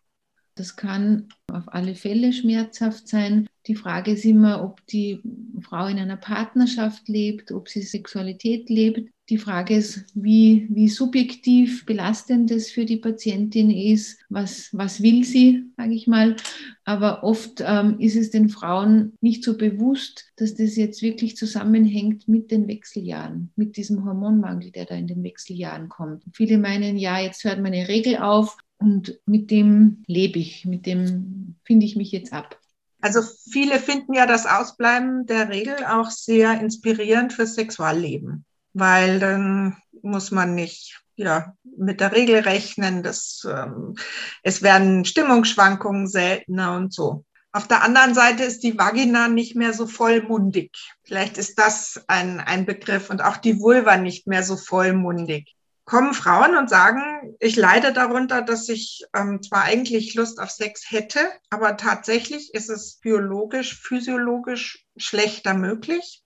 Das 0.56 0.76
kann 0.76 1.30
auf 1.50 1.64
alle 1.68 1.96
Fälle 1.96 2.34
schmerzhaft 2.34 3.08
sein. 3.08 3.48
Die 3.68 3.76
Frage 3.76 4.12
ist 4.12 4.26
immer, 4.26 4.62
ob 4.62 4.86
die 4.88 5.22
Frau 5.62 5.88
in 5.88 6.00
einer 6.00 6.18
Partnerschaft 6.18 7.08
lebt, 7.08 7.54
ob 7.54 7.70
sie 7.70 7.82
Sexualität 7.82 8.70
lebt. 8.70 9.10
Die 9.30 9.38
Frage 9.38 9.76
ist, 9.76 10.06
wie, 10.16 10.68
wie 10.72 10.90
subjektiv 10.90 11.86
belastend 11.86 12.50
das 12.50 12.72
für 12.72 12.86
die 12.86 12.98
Patientin 12.98 13.70
ist. 13.70 14.20
Was, 14.30 14.70
was 14.72 15.04
will 15.04 15.24
sie, 15.24 15.66
sage 15.78 15.94
ich 15.94 16.08
mal. 16.08 16.36
Aber 16.84 17.24
oft 17.24 17.64
ähm, 17.64 18.00
ist 18.00 18.16
es 18.16 18.32
den 18.32 18.50
Frauen 18.50 19.14
nicht 19.22 19.44
so 19.44 19.56
bewusst, 19.56 20.26
dass 20.38 20.56
das 20.56 20.76
jetzt 20.76 21.04
wirklich 21.04 21.38
zusammenhängt 21.38 22.28
mit 22.28 22.50
den 22.50 22.68
Wechseljahren, 22.68 23.52
mit 23.56 23.78
diesem 23.78 24.04
Hormonmangel, 24.04 24.72
der 24.72 24.86
da 24.86 24.96
in 24.96 25.08
den 25.08 25.24
Wechseljahren 25.24 25.90
kommt. 25.90 26.24
Viele 26.34 26.58
meinen, 26.58 26.98
ja, 26.98 27.20
jetzt 27.20 27.44
hört 27.44 27.62
meine 27.62 27.88
Regel 27.88 28.18
auf 28.18 28.58
und 28.80 29.20
mit 29.28 29.52
dem 29.52 30.04
lebe 30.08 30.40
ich, 30.40 30.66
mit 30.66 30.88
dem 30.88 31.56
finde 31.66 31.86
ich 31.86 31.96
mich 31.96 32.12
jetzt 32.12 32.34
ab. 32.34 32.60
Also 33.02 33.22
viele 33.50 33.80
finden 33.80 34.14
ja 34.14 34.26
das 34.26 34.46
Ausbleiben 34.46 35.26
der 35.26 35.50
Regel 35.50 35.76
auch 35.88 36.10
sehr 36.10 36.60
inspirierend 36.60 37.32
fürs 37.32 37.56
Sexualleben, 37.56 38.46
weil 38.80 39.20
dann 39.20 39.78
muss 40.02 40.32
man 40.32 40.56
nicht 40.56 41.02
ja, 41.16 41.54
mit 41.78 42.00
der 42.00 42.14
Regel 42.14 42.40
rechnen. 42.40 43.04
Das, 43.04 43.46
ähm, 43.50 43.96
es 44.44 44.62
werden 44.62 45.06
Stimmungsschwankungen 45.06 46.08
seltener 46.08 46.76
und 46.76 46.94
so. 46.94 47.26
Auf 47.52 47.68
der 47.68 47.84
anderen 47.84 48.14
Seite 48.14 48.44
ist 48.44 48.64
die 48.64 48.78
Vagina 48.78 49.28
nicht 49.28 49.56
mehr 49.56 49.74
so 49.74 49.88
vollmundig. 49.88 50.72
Vielleicht 51.04 51.38
ist 51.38 51.58
das 51.58 52.04
ein, 52.08 52.40
ein 52.40 52.66
Begriff 52.66 53.10
und 53.10 53.24
auch 53.24 53.38
die 53.38 53.60
Vulva 53.60 53.98
nicht 53.98 54.28
mehr 54.28 54.44
so 54.44 54.56
vollmundig 54.56 55.56
kommen 55.90 56.14
Frauen 56.14 56.56
und 56.56 56.70
sagen, 56.70 57.36
ich 57.40 57.56
leide 57.56 57.92
darunter, 57.92 58.44
dass 58.44 58.70
ich 58.70 59.04
ähm, 59.16 59.42
zwar 59.42 59.64
eigentlich 59.64 60.14
Lust 60.14 60.40
auf 60.40 60.52
Sex 60.52 60.84
hätte, 60.92 61.20
aber 61.50 61.78
tatsächlich 61.78 62.54
ist 62.54 62.70
es 62.70 63.00
biologisch, 63.02 63.82
physiologisch 63.82 64.86
schlechter 64.98 65.56
möglich. 65.56 66.24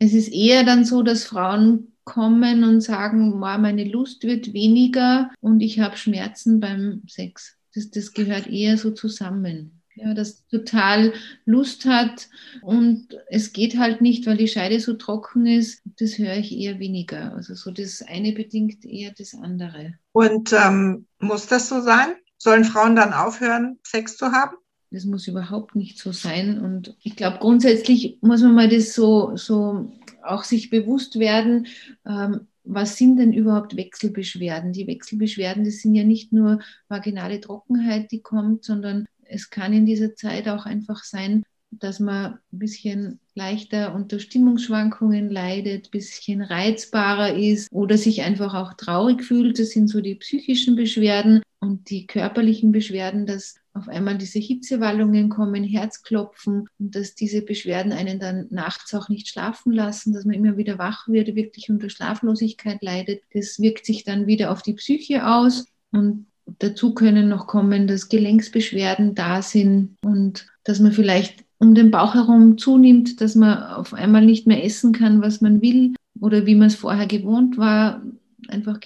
Es 0.00 0.12
ist 0.12 0.32
eher 0.32 0.64
dann 0.64 0.84
so, 0.84 1.02
dass 1.02 1.24
Frauen 1.24 1.92
kommen 2.02 2.64
und 2.64 2.80
sagen, 2.80 3.38
meine 3.38 3.84
Lust 3.84 4.24
wird 4.24 4.52
weniger 4.52 5.30
und 5.40 5.60
ich 5.60 5.78
habe 5.78 5.96
Schmerzen 5.96 6.58
beim 6.58 7.02
Sex. 7.06 7.56
Das, 7.74 7.90
das 7.90 8.12
gehört 8.12 8.48
eher 8.48 8.76
so 8.76 8.90
zusammen 8.90 9.80
ja, 10.00 10.14
das 10.14 10.46
total 10.48 11.12
Lust 11.44 11.84
hat 11.84 12.28
und 12.62 13.08
es 13.28 13.52
geht 13.52 13.78
halt 13.78 14.00
nicht, 14.00 14.26
weil 14.26 14.36
die 14.36 14.48
Scheide 14.48 14.80
so 14.80 14.94
trocken 14.94 15.46
ist, 15.46 15.82
das 15.98 16.18
höre 16.18 16.36
ich 16.36 16.56
eher 16.56 16.78
weniger. 16.78 17.34
Also 17.34 17.54
so 17.54 17.70
das 17.70 18.02
eine 18.02 18.32
bedingt 18.32 18.84
eher 18.84 19.12
das 19.16 19.34
andere. 19.34 19.94
Und 20.12 20.52
ähm, 20.52 21.06
muss 21.18 21.46
das 21.46 21.68
so 21.68 21.80
sein? 21.80 22.14
Sollen 22.38 22.64
Frauen 22.64 22.96
dann 22.96 23.12
aufhören, 23.12 23.78
Sex 23.82 24.16
zu 24.16 24.32
haben? 24.32 24.56
Das 24.90 25.04
muss 25.04 25.28
überhaupt 25.28 25.76
nicht 25.76 25.98
so 25.98 26.12
sein. 26.12 26.60
Und 26.60 26.96
ich 27.02 27.16
glaube, 27.16 27.38
grundsätzlich 27.38 28.18
muss 28.22 28.42
man 28.42 28.54
mal 28.54 28.68
das 28.68 28.94
so, 28.94 29.36
so 29.36 29.92
auch 30.22 30.44
sich 30.44 30.70
bewusst 30.70 31.18
werden, 31.18 31.66
ähm, 32.06 32.46
was 32.64 32.96
sind 32.96 33.16
denn 33.16 33.32
überhaupt 33.32 33.76
Wechselbeschwerden? 33.76 34.72
Die 34.72 34.86
Wechselbeschwerden, 34.86 35.64
das 35.64 35.78
sind 35.78 35.94
ja 35.94 36.04
nicht 36.04 36.32
nur 36.32 36.60
vaginale 36.88 37.40
Trockenheit, 37.40 38.12
die 38.12 38.20
kommt, 38.20 38.64
sondern 38.64 39.06
es 39.24 39.50
kann 39.50 39.72
in 39.72 39.86
dieser 39.86 40.14
Zeit 40.14 40.48
auch 40.48 40.66
einfach 40.66 41.04
sein, 41.04 41.44
dass 41.70 42.00
man 42.00 42.34
ein 42.52 42.58
bisschen 42.58 43.20
leichter 43.34 43.94
unter 43.94 44.18
Stimmungsschwankungen 44.18 45.30
leidet, 45.30 45.86
ein 45.86 45.90
bisschen 45.90 46.42
reizbarer 46.42 47.36
ist 47.36 47.70
oder 47.72 47.96
sich 47.96 48.22
einfach 48.22 48.54
auch 48.54 48.74
traurig 48.74 49.22
fühlt. 49.22 49.58
Das 49.58 49.70
sind 49.70 49.88
so 49.88 50.00
die 50.00 50.16
psychischen 50.16 50.74
Beschwerden 50.74 51.42
und 51.60 51.90
die 51.90 52.06
körperlichen 52.06 52.72
Beschwerden, 52.72 53.24
dass 53.24 53.59
auf 53.72 53.88
einmal 53.88 54.18
diese 54.18 54.38
Hitzewallungen 54.38 55.28
kommen, 55.28 55.64
Herzklopfen 55.64 56.68
und 56.78 56.94
dass 56.94 57.14
diese 57.14 57.42
Beschwerden 57.42 57.92
einen 57.92 58.18
dann 58.18 58.46
nachts 58.50 58.92
auch 58.94 59.08
nicht 59.08 59.28
schlafen 59.28 59.72
lassen, 59.72 60.12
dass 60.12 60.24
man 60.24 60.34
immer 60.34 60.56
wieder 60.56 60.78
wach 60.78 61.06
wird, 61.08 61.34
wirklich 61.34 61.70
unter 61.70 61.88
Schlaflosigkeit 61.88 62.82
leidet. 62.82 63.22
Das 63.32 63.58
wirkt 63.60 63.86
sich 63.86 64.04
dann 64.04 64.26
wieder 64.26 64.50
auf 64.50 64.62
die 64.62 64.74
Psyche 64.74 65.26
aus 65.26 65.66
und 65.92 66.26
Dazu 66.58 66.94
können 66.94 67.28
noch 67.28 67.46
kommen, 67.46 67.86
dass 67.86 68.08
Gelenksbeschwerden 68.08 69.14
da 69.14 69.42
sind 69.42 69.96
und 70.02 70.46
dass 70.64 70.80
man 70.80 70.92
vielleicht 70.92 71.44
um 71.58 71.74
den 71.74 71.90
Bauch 71.90 72.14
herum 72.14 72.58
zunimmt, 72.58 73.20
dass 73.20 73.34
man 73.34 73.62
auf 73.62 73.94
einmal 73.94 74.24
nicht 74.24 74.46
mehr 74.46 74.64
essen 74.64 74.92
kann, 74.92 75.22
was 75.22 75.40
man 75.40 75.60
will 75.62 75.94
oder 76.18 76.46
wie 76.46 76.54
man 76.54 76.68
es 76.68 76.74
vorher 76.74 77.06
gewohnt 77.06 77.58
war. 77.58 78.02
Einfach 78.48 78.80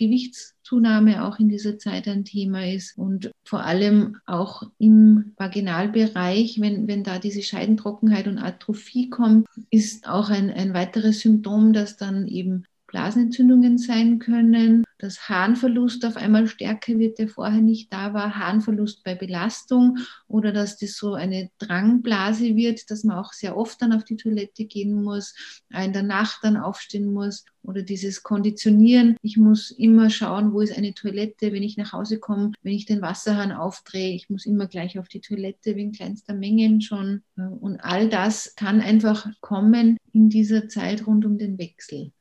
Gewichtszunahme 0.65 1.25
auch 1.25 1.39
in 1.39 1.49
dieser 1.49 1.79
Zeit 1.79 2.09
ein 2.09 2.25
Thema 2.25 2.67
ist 2.67 2.97
und 2.97 3.31
vor 3.45 3.65
allem 3.65 4.17
auch 4.27 4.63
im 4.79 5.35
Vaginalbereich, 5.37 6.61
wenn, 6.61 6.89
wenn 6.89 7.05
da 7.05 7.19
diese 7.19 7.43
Scheidentrockenheit 7.43 8.27
und 8.27 8.39
Atrophie 8.39 9.11
kommt, 9.11 9.47
ist 9.71 10.09
auch 10.09 10.31
ein, 10.31 10.51
ein 10.51 10.73
weiteres 10.73 11.21
Symptom, 11.21 11.73
dass 11.73 11.97
dann 11.97 12.27
eben 12.27 12.65
Blasenentzündungen 12.95 13.77
sein 13.77 14.21
können, 14.21 14.85
dass 14.99 15.29
Harnverlust 15.29 16.07
auf 16.07 16.17
einmal 16.17 16.47
stärker 16.47 16.97
wird, 16.97 17.19
der 17.19 17.29
vorher 17.29 17.61
nicht 17.61 17.93
da 17.93 18.15
war, 18.15 18.39
Harnverlust 18.39 19.03
bei 19.03 19.17
Belastung 19.17 19.99
oder 20.29 20.53
dass 20.53 20.79
das 20.79 20.97
so 20.97 21.15
eine 21.15 21.51
Drangblase 21.59 22.55
wird, 22.55 22.89
dass 22.93 23.03
man 23.03 23.19
auch 23.19 23.33
sehr 23.33 23.57
oft 23.57 23.83
dann 23.83 23.93
auf 23.93 24.05
die 24.05 24.15
Toilette 24.15 24.67
gehen 24.67 25.03
muss, 25.03 25.35
in 25.71 25.93
der 25.93 26.05
Nacht 26.05 26.39
dann 26.45 26.57
aufstehen 26.57 27.13
muss 27.13 27.45
oder 27.65 27.83
dieses 27.83 28.23
Konditionieren. 28.23 29.17
Ich 29.23 29.37
muss 29.37 29.73
immer 29.73 30.09
schauen, 30.09 30.53
wo 30.53 30.61
ist 30.61 30.79
eine 30.79 30.95
Toilette, 30.95 31.53
wenn 31.53 31.65
ich 31.65 31.77
nach 31.77 31.93
Hause 31.93 32.21
komme, 32.21 32.53
wenn 32.63 32.75
ich 32.75 32.87
den 32.87 33.03
Wasserhahn 33.03 33.51
aufdrehe. 33.51 34.15
Ich 34.15 34.31
muss 34.31 34.47
immer 34.47 34.69
gleich 34.69 35.01
auf 35.01 35.09
die 35.09 35.21
Toilette 35.21 35.75
wegen 35.75 35.91
kleinster 35.91 36.35
Mengen 36.35 36.81
schon. 36.81 37.25
Und 37.35 37.81
all 37.81 38.09
das 38.09 38.55
kann 38.55 38.81
einfach 38.81 39.27
kommen 39.41 39.97
in 40.13 40.29
dieser 40.29 40.69
Zeit 40.69 41.09
rund 41.09 41.25
um 41.25 41.39
den 41.39 41.59
Wechsel. 41.59 42.13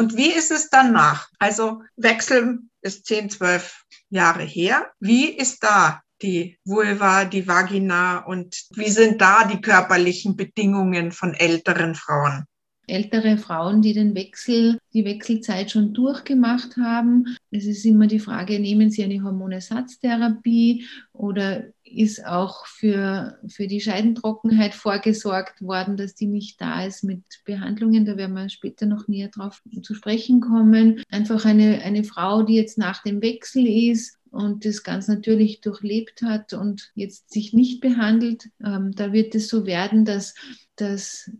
Und 0.00 0.16
wie 0.16 0.32
ist 0.32 0.50
es 0.50 0.70
danach? 0.70 1.28
Also 1.38 1.82
Wechsel 1.98 2.60
ist 2.80 3.04
10, 3.04 3.28
12 3.28 3.84
Jahre 4.08 4.44
her. 4.44 4.86
Wie 4.98 5.26
ist 5.26 5.62
da 5.62 6.00
die 6.22 6.56
Vulva, 6.64 7.26
die 7.26 7.46
Vagina 7.46 8.24
und 8.24 8.64
wie 8.76 8.88
sind 8.88 9.20
da 9.20 9.44
die 9.44 9.60
körperlichen 9.60 10.36
Bedingungen 10.36 11.12
von 11.12 11.34
älteren 11.34 11.94
Frauen? 11.94 12.46
ältere 12.90 13.38
Frauen, 13.38 13.82
die 13.82 13.92
den 13.92 14.14
Wechsel, 14.14 14.78
die 14.92 15.04
Wechselzeit 15.04 15.70
schon 15.70 15.94
durchgemacht 15.94 16.76
haben. 16.76 17.36
Es 17.50 17.64
ist 17.64 17.84
immer 17.84 18.06
die 18.06 18.18
Frage, 18.18 18.58
nehmen 18.58 18.90
sie 18.90 19.04
eine 19.04 19.22
Hormonersatztherapie 19.22 20.86
oder 21.12 21.64
ist 21.90 22.24
auch 22.24 22.66
für, 22.66 23.38
für 23.48 23.66
die 23.66 23.80
Scheidentrockenheit 23.80 24.74
vorgesorgt 24.74 25.62
worden, 25.62 25.96
dass 25.96 26.14
die 26.14 26.26
nicht 26.26 26.60
da 26.60 26.84
ist 26.84 27.04
mit 27.04 27.22
Behandlungen. 27.44 28.04
Da 28.04 28.16
werden 28.16 28.34
wir 28.34 28.48
später 28.48 28.86
noch 28.86 29.08
näher 29.08 29.28
drauf 29.28 29.62
zu 29.82 29.94
sprechen 29.94 30.40
kommen. 30.40 31.02
Einfach 31.10 31.44
eine, 31.44 31.82
eine 31.82 32.04
Frau, 32.04 32.42
die 32.42 32.54
jetzt 32.54 32.78
nach 32.78 33.02
dem 33.02 33.22
Wechsel 33.22 33.66
ist 33.66 34.18
und 34.30 34.64
das 34.64 34.82
ganz 34.82 35.08
natürlich 35.08 35.60
durchlebt 35.60 36.22
hat 36.22 36.52
und 36.52 36.92
jetzt 36.94 37.32
sich 37.32 37.52
nicht 37.52 37.80
behandelt, 37.80 38.48
ähm, 38.64 38.92
da 38.94 39.12
wird 39.12 39.34
es 39.34 39.48
so 39.48 39.66
werden, 39.66 40.04
dass, 40.04 40.34
dass 40.76 41.30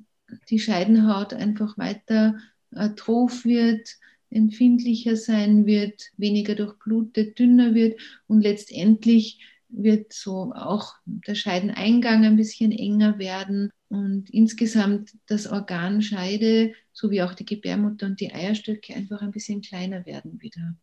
die 0.49 0.59
Scheidenhaut 0.59 1.33
einfach 1.33 1.79
weiter 1.79 2.37
atroph 2.73 3.45
wird, 3.45 3.89
empfindlicher 4.31 5.17
sein 5.17 5.67
wird, 5.67 6.11
weniger 6.17 6.55
durchblutet, 6.55 7.39
dünner 7.39 7.75
wird 7.75 8.01
und 8.27 8.41
letztendlich 8.41 9.41
wird 9.71 10.13
so 10.13 10.53
auch 10.55 10.95
der 11.05 11.35
Scheideneingang 11.35 12.25
ein 12.25 12.37
bisschen 12.37 12.73
enger 12.73 13.19
werden 13.19 13.71
und 13.89 14.31
insgesamt 14.31 15.13
das 15.27 15.47
Organ 15.47 16.03
Scheide 16.03 16.75
sowie 16.93 17.23
auch 17.23 17.35
die 17.35 17.45
Gebärmutter 17.45 18.07
und 18.07 18.21
die 18.21 18.33
Eierstöcke 18.33 18.95
einfach 18.95 19.23
ein 19.23 19.33
bisschen 19.33 19.63
kleiner 19.63 20.07
werden 20.07 20.41
wieder. 20.41 20.75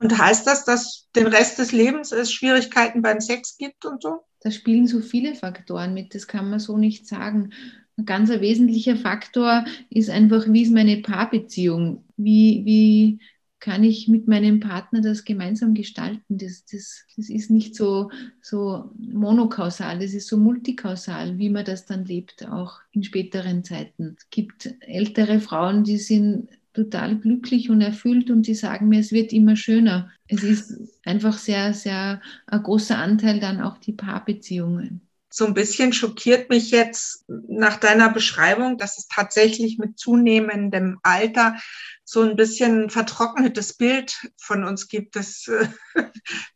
Und 0.00 0.16
heißt 0.16 0.46
das, 0.46 0.64
dass 0.64 1.08
den 1.16 1.26
Rest 1.26 1.58
des 1.58 1.72
Lebens 1.72 2.12
es 2.12 2.32
Schwierigkeiten 2.32 3.02
beim 3.02 3.20
Sex 3.20 3.56
gibt 3.58 3.84
und 3.84 4.02
so? 4.02 4.20
Da 4.40 4.50
spielen 4.50 4.86
so 4.86 5.00
viele 5.00 5.34
Faktoren 5.34 5.92
mit, 5.92 6.14
das 6.14 6.28
kann 6.28 6.48
man 6.48 6.60
so 6.60 6.78
nicht 6.78 7.08
sagen. 7.08 7.52
Ein 7.96 8.04
ganz 8.04 8.30
wesentlicher 8.30 8.96
Faktor 8.96 9.64
ist 9.90 10.08
einfach, 10.08 10.46
wie 10.46 10.62
ist 10.62 10.72
meine 10.72 10.98
Paarbeziehung? 10.98 12.04
Wie, 12.16 12.62
wie 12.64 13.18
kann 13.60 13.82
ich 13.84 14.08
mit 14.08 14.28
meinem 14.28 14.60
Partner 14.60 15.00
das 15.00 15.24
gemeinsam 15.24 15.74
gestalten? 15.74 16.38
Das, 16.38 16.64
das, 16.64 17.04
das 17.16 17.28
ist 17.28 17.50
nicht 17.50 17.74
so, 17.74 18.10
so 18.40 18.90
monokausal, 18.98 19.98
das 19.98 20.14
ist 20.14 20.28
so 20.28 20.36
multikausal, 20.36 21.38
wie 21.38 21.50
man 21.50 21.64
das 21.64 21.86
dann 21.86 22.04
lebt, 22.04 22.46
auch 22.48 22.80
in 22.92 23.02
späteren 23.02 23.64
Zeiten. 23.64 24.16
Es 24.18 24.30
gibt 24.30 24.74
ältere 24.80 25.40
Frauen, 25.40 25.84
die 25.84 25.98
sind 25.98 26.48
total 26.72 27.16
glücklich 27.18 27.70
und 27.70 27.80
erfüllt 27.80 28.30
und 28.30 28.46
die 28.46 28.54
sagen 28.54 28.88
mir, 28.88 29.00
es 29.00 29.10
wird 29.10 29.32
immer 29.32 29.56
schöner. 29.56 30.10
Es 30.28 30.44
ist 30.44 30.80
einfach 31.04 31.36
sehr, 31.36 31.74
sehr 31.74 32.20
ein 32.46 32.62
großer 32.62 32.96
Anteil 32.96 33.40
dann 33.40 33.60
auch 33.60 33.78
die 33.78 33.92
Paarbeziehungen. 33.92 35.07
So 35.38 35.46
ein 35.46 35.54
bisschen 35.54 35.92
schockiert 35.92 36.50
mich 36.50 36.72
jetzt 36.72 37.24
nach 37.28 37.76
deiner 37.76 38.10
Beschreibung, 38.10 38.76
dass 38.76 38.98
es 38.98 39.06
tatsächlich 39.06 39.78
mit 39.78 39.96
zunehmendem 39.96 40.98
Alter 41.04 41.56
so 42.02 42.22
ein 42.22 42.34
bisschen 42.34 42.90
vertrocknetes 42.90 43.74
Bild 43.74 44.18
von 44.36 44.64
uns 44.64 44.88
gibt. 44.88 45.14
Das 45.14 45.46
äh, 45.46 45.68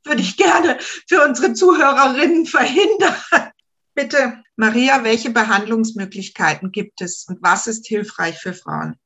würde 0.05 0.23
ich 0.23 0.37
gerne 0.37 0.79
für 1.07 1.25
unsere 1.25 1.53
Zuhörerinnen 1.55 2.45
verhindern. 2.45 3.15
Bitte, 3.95 4.43
Maria, 4.57 5.05
welche 5.05 5.31
Behandlungsmöglichkeiten 5.31 6.73
gibt 6.73 7.03
es 7.03 7.25
und 7.29 7.41
was 7.41 7.69
ist 7.69 7.87
hilfreich 7.87 8.37
für 8.41 8.53
Frauen? 8.53 8.97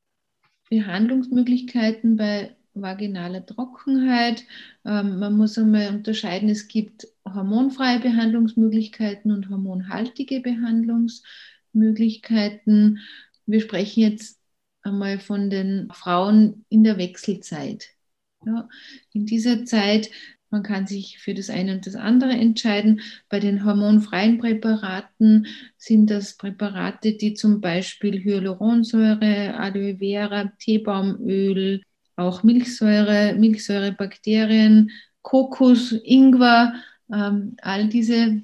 Behandlungsmöglichkeiten 0.71 2.17
bei 2.17 2.56
vaginaler 2.81 3.45
Trockenheit. 3.45 4.45
Ähm, 4.85 5.19
man 5.19 5.37
muss 5.37 5.59
einmal 5.59 5.89
unterscheiden, 5.89 6.49
es 6.49 6.69
gibt 6.69 7.09
hormonfreie 7.25 7.99
Behandlungsmöglichkeiten 8.01 9.33
und 9.33 9.51
hormonhaltige 9.51 10.41
Behandlungsmöglichkeiten. 10.41 13.01
Wir 13.47 13.61
sprechen 13.61 14.01
jetzt 14.01 14.41
einmal 14.83 15.19
von 15.19 15.51
den 15.51 15.89
Frauen 15.93 16.65
in 16.69 16.85
der 16.85 16.99
Wechselzeit. 16.99 17.89
Ja, 18.45 18.69
in 19.13 19.27
dieser 19.27 19.65
Zeit 19.65 20.11
man 20.51 20.63
kann 20.63 20.87
sich 20.87 21.19
für 21.19 21.35
das 21.35 21.51
eine 21.51 21.75
und 21.75 21.87
das 21.87 21.97
andere 21.97 22.31
entscheiden. 22.31 23.01
Bei 23.29 23.41
den 23.41 23.65
hormonfreien 23.65 24.39
Präparaten 24.39 25.47
sind 25.77 26.09
das 26.09 26.37
Präparate, 26.37 27.15
die 27.15 27.35
zum 27.35 27.61
Beispiel 27.61 28.23
Hyaluronsäure, 28.23 29.59
Aloe 29.59 29.99
Vera, 29.99 30.53
Teebaumöl, 30.59 31.83
auch 32.17 32.43
Milchsäure, 32.43 33.35
Milchsäurebakterien, 33.35 34.91
Kokos, 35.23 35.93
Ingwer, 35.93 36.75
ähm, 37.13 37.57
all 37.63 37.89
diese 37.89 38.43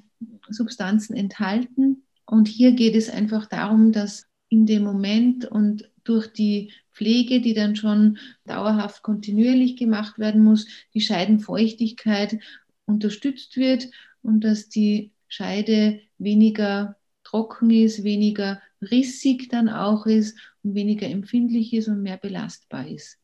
Substanzen 0.49 1.15
enthalten. 1.15 2.03
Und 2.25 2.47
hier 2.47 2.73
geht 2.73 2.95
es 2.95 3.09
einfach 3.09 3.47
darum, 3.47 3.91
dass 3.91 4.27
in 4.49 4.65
dem 4.65 4.83
Moment 4.83 5.45
und 5.45 5.89
durch 6.03 6.27
die 6.27 6.71
Pflege, 6.91 7.41
die 7.41 7.53
dann 7.53 7.75
schon 7.75 8.17
dauerhaft 8.45 9.01
kontinuierlich 9.01 9.77
gemacht 9.77 10.19
werden 10.19 10.43
muss, 10.43 10.67
die 10.93 11.01
Scheidenfeuchtigkeit 11.01 12.39
unterstützt 12.85 13.57
wird 13.57 13.89
und 14.21 14.43
dass 14.43 14.69
die 14.69 15.11
Scheide 15.27 16.01
weniger 16.17 16.97
trocken 17.23 17.71
ist, 17.71 18.03
weniger 18.03 18.61
rissig 18.81 19.49
dann 19.49 19.69
auch 19.69 20.05
ist 20.05 20.37
und 20.61 20.75
weniger 20.75 21.07
empfindlich 21.07 21.73
ist 21.73 21.87
und 21.87 22.03
mehr 22.03 22.17
belastbar 22.17 22.87
ist. 22.87 23.17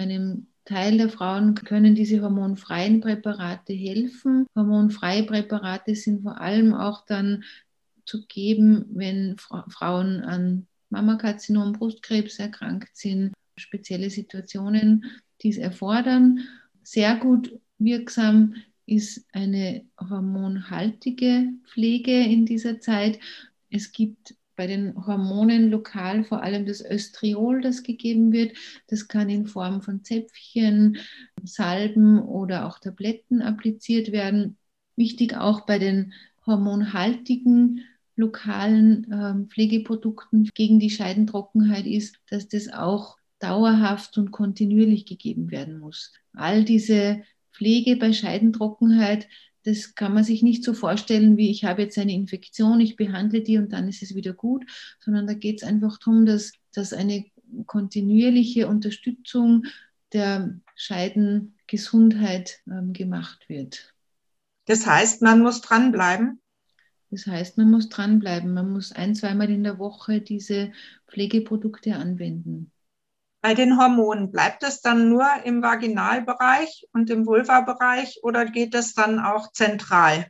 Einem 0.00 0.46
Teil 0.64 0.96
der 0.96 1.10
Frauen 1.10 1.54
können 1.54 1.94
diese 1.94 2.22
hormonfreien 2.22 3.02
Präparate 3.02 3.74
helfen. 3.74 4.46
Hormonfreie 4.56 5.24
Präparate 5.24 5.94
sind 5.94 6.22
vor 6.22 6.40
allem 6.40 6.72
auch 6.72 7.04
dann 7.04 7.44
zu 8.06 8.26
geben, 8.26 8.86
wenn 8.94 9.36
Frauen 9.36 10.22
an 10.22 10.66
Mammakarzinom, 10.88 11.74
Brustkrebs 11.74 12.38
erkrankt 12.38 12.96
sind, 12.96 13.34
spezielle 13.56 14.08
Situationen, 14.08 15.04
die 15.42 15.50
es 15.50 15.58
erfordern. 15.58 16.48
Sehr 16.82 17.16
gut 17.16 17.60
wirksam 17.76 18.54
ist 18.86 19.26
eine 19.32 19.84
hormonhaltige 20.00 21.52
Pflege 21.66 22.24
in 22.24 22.46
dieser 22.46 22.80
Zeit. 22.80 23.20
Es 23.68 23.92
gibt 23.92 24.34
bei 24.60 24.66
den 24.66 25.06
Hormonen 25.06 25.70
lokal 25.70 26.22
vor 26.22 26.42
allem 26.42 26.66
das 26.66 26.84
Östriol, 26.84 27.62
das 27.62 27.82
gegeben 27.82 28.30
wird. 28.30 28.58
Das 28.88 29.08
kann 29.08 29.30
in 29.30 29.46
Form 29.46 29.80
von 29.80 30.04
Zäpfchen, 30.04 30.98
Salben 31.42 32.18
oder 32.20 32.66
auch 32.66 32.78
Tabletten 32.78 33.40
appliziert 33.40 34.12
werden. 34.12 34.58
Wichtig 34.96 35.34
auch 35.34 35.64
bei 35.64 35.78
den 35.78 36.12
hormonhaltigen 36.44 37.86
lokalen 38.16 39.06
ähm, 39.10 39.48
Pflegeprodukten 39.48 40.50
gegen 40.52 40.78
die 40.78 40.90
Scheidentrockenheit 40.90 41.86
ist, 41.86 42.16
dass 42.28 42.46
das 42.46 42.70
auch 42.70 43.16
dauerhaft 43.38 44.18
und 44.18 44.30
kontinuierlich 44.30 45.06
gegeben 45.06 45.50
werden 45.50 45.78
muss. 45.78 46.12
All 46.34 46.64
diese 46.64 47.22
Pflege 47.50 47.96
bei 47.96 48.12
Scheidentrockenheit, 48.12 49.26
das 49.64 49.94
kann 49.94 50.14
man 50.14 50.24
sich 50.24 50.42
nicht 50.42 50.64
so 50.64 50.74
vorstellen, 50.74 51.36
wie 51.36 51.50
ich 51.50 51.64
habe 51.64 51.82
jetzt 51.82 51.98
eine 51.98 52.14
Infektion, 52.14 52.80
ich 52.80 52.96
behandle 52.96 53.42
die 53.42 53.58
und 53.58 53.72
dann 53.72 53.88
ist 53.88 54.02
es 54.02 54.14
wieder 54.14 54.32
gut, 54.32 54.64
sondern 55.00 55.26
da 55.26 55.34
geht 55.34 55.62
es 55.62 55.68
einfach 55.68 55.98
darum, 55.98 56.24
dass, 56.26 56.52
dass 56.72 56.92
eine 56.92 57.26
kontinuierliche 57.66 58.68
Unterstützung 58.68 59.64
der 60.12 60.58
Scheidengesundheit 60.74 62.60
ähm, 62.66 62.92
gemacht 62.92 63.48
wird. 63.48 63.94
Das 64.66 64.86
heißt, 64.86 65.22
man 65.22 65.40
muss 65.40 65.60
dranbleiben? 65.60 66.40
Das 67.10 67.26
heißt, 67.26 67.58
man 67.58 67.70
muss 67.70 67.88
dranbleiben. 67.88 68.52
Man 68.52 68.70
muss 68.70 68.92
ein, 68.92 69.14
zweimal 69.14 69.50
in 69.50 69.64
der 69.64 69.78
Woche 69.78 70.20
diese 70.20 70.72
Pflegeprodukte 71.08 71.96
anwenden. 71.96 72.70
Bei 73.42 73.54
den 73.54 73.78
Hormonen 73.78 74.30
bleibt 74.30 74.62
es 74.62 74.82
dann 74.82 75.08
nur 75.08 75.26
im 75.44 75.62
Vaginalbereich 75.62 76.86
und 76.92 77.08
im 77.10 77.26
Vulva-Bereich 77.26 78.20
oder 78.22 78.44
geht 78.44 78.74
es 78.74 78.94
dann 78.94 79.18
auch 79.18 79.52
zentral? 79.52 80.26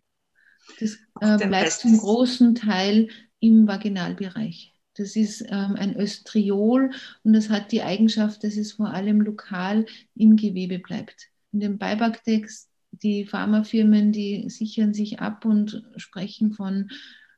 Das 0.79 0.97
äh, 1.21 1.37
bleibt 1.37 1.67
Rest. 1.67 1.81
zum 1.81 1.99
großen 1.99 2.55
Teil 2.55 3.09
im 3.41 3.67
Vaginalbereich. 3.67 4.75
Das 4.95 5.17
ist 5.17 5.43
ähm, 5.43 5.77
ein 5.77 5.97
Östriol 5.97 6.91
und 7.25 7.33
das 7.33 7.49
hat 7.49 7.73
die 7.73 7.83
Eigenschaft, 7.83 8.45
dass 8.45 8.57
es 8.57 8.73
vor 8.73 8.91
allem 8.93 9.21
lokal 9.21 9.87
im 10.15 10.37
Gewebe 10.37 10.79
bleibt. 10.79 11.29
In 11.53 11.61
dem 11.61 11.79
Beipacktext 11.79 12.69
die 12.93 13.25
Pharmafirmen, 13.25 14.13
die 14.13 14.49
sichern 14.51 14.95
sich 14.95 15.21
ab 15.21 15.45
und 15.45 15.85
sprechen 15.97 16.53
von 16.53 16.91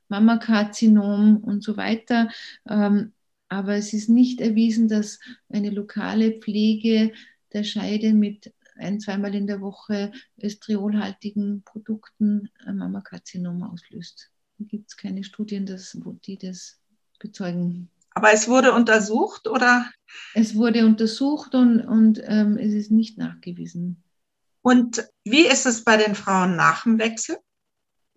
Mammakarzinom 0.08 1.38
und 1.38 1.62
so 1.62 1.76
weiter. 1.76 2.30
Ähm, 2.68 3.12
aber 3.52 3.74
es 3.74 3.92
ist 3.92 4.08
nicht 4.08 4.40
erwiesen, 4.40 4.88
dass 4.88 5.20
eine 5.50 5.68
lokale 5.68 6.32
Pflege 6.32 7.12
der 7.52 7.64
Scheide 7.64 8.14
mit 8.14 8.50
ein, 8.76 8.98
zweimal 8.98 9.34
in 9.34 9.46
der 9.46 9.60
Woche 9.60 10.10
östriolhaltigen 10.42 11.62
Produkten 11.62 12.48
ein 12.64 12.78
Mammakarzinom 12.78 13.62
auslöst. 13.62 14.30
Da 14.58 14.64
gibt 14.64 14.88
es 14.88 14.96
keine 14.96 15.22
Studien, 15.22 15.66
das, 15.66 15.94
die 16.26 16.38
das 16.38 16.80
bezeugen. 17.18 17.90
Aber 18.14 18.32
es 18.32 18.48
wurde 18.48 18.72
untersucht, 18.72 19.46
oder? 19.46 19.84
Es 20.32 20.54
wurde 20.54 20.86
untersucht 20.86 21.54
und, 21.54 21.82
und 21.82 22.22
ähm, 22.24 22.56
es 22.56 22.72
ist 22.72 22.90
nicht 22.90 23.18
nachgewiesen. 23.18 24.02
Und 24.62 25.06
wie 25.24 25.46
ist 25.46 25.66
es 25.66 25.84
bei 25.84 25.98
den 25.98 26.14
Frauen 26.14 26.56
nach 26.56 26.84
dem 26.84 26.98
Wechsel? 26.98 27.36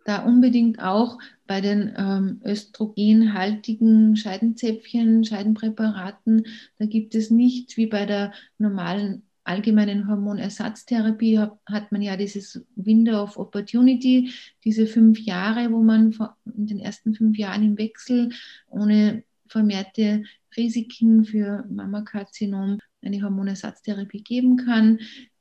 Da 0.06 0.24
unbedingt 0.24 0.80
auch 0.80 1.18
bei 1.48 1.62
den 1.62 1.94
ähm, 1.98 2.40
östrogenhaltigen 2.46 4.16
Scheidenzäpfchen, 4.16 5.26
Scheidenpräparaten, 5.26 6.46
da 6.78 6.86
gibt 6.86 7.16
es 7.16 7.32
nicht 7.32 7.76
wie 7.76 7.88
bei 7.88 8.06
der 8.06 8.32
normalen 8.60 9.24
allgemeinen 9.46 10.08
Hormonersatztherapie 10.08 11.40
hat 11.40 11.92
man 11.92 12.02
ja 12.02 12.18
dieses 12.18 12.66
Window 12.76 13.22
of 13.24 13.38
Opportunity, 13.38 14.32
diese 14.64 14.88
fünf 14.88 15.20
Jahre, 15.20 15.72
wo 15.72 15.84
man 15.84 16.16
in 16.56 16.68
den 16.68 16.80
ersten 16.80 17.14
fünf 17.14 17.38
Jahren 17.38 17.64
im 17.64 17.78
Wechsel 17.78 18.30
ohne 18.70 19.24
vermehrte 19.48 20.24
Risiken 20.58 21.26
für 21.26 21.64
Mammakarzinom 21.70 22.80
eine 23.04 23.22
Hormonersatztherapie 23.22 24.24
geben 24.24 24.58
kann. 24.58 25.00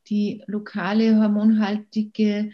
Die 0.08 0.42
lokale 0.46 1.16
hormonhaltige 1.16 2.52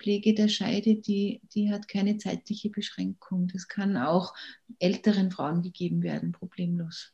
Pflege 0.00 0.34
der 0.34 0.48
Scheide, 0.48 0.96
die, 0.96 1.40
die 1.54 1.70
hat 1.70 1.88
keine 1.88 2.16
zeitliche 2.16 2.70
Beschränkung. 2.70 3.48
Das 3.52 3.68
kann 3.68 3.96
auch 3.96 4.34
älteren 4.78 5.30
Frauen 5.30 5.62
gegeben 5.62 6.02
werden, 6.02 6.32
problemlos. 6.32 7.12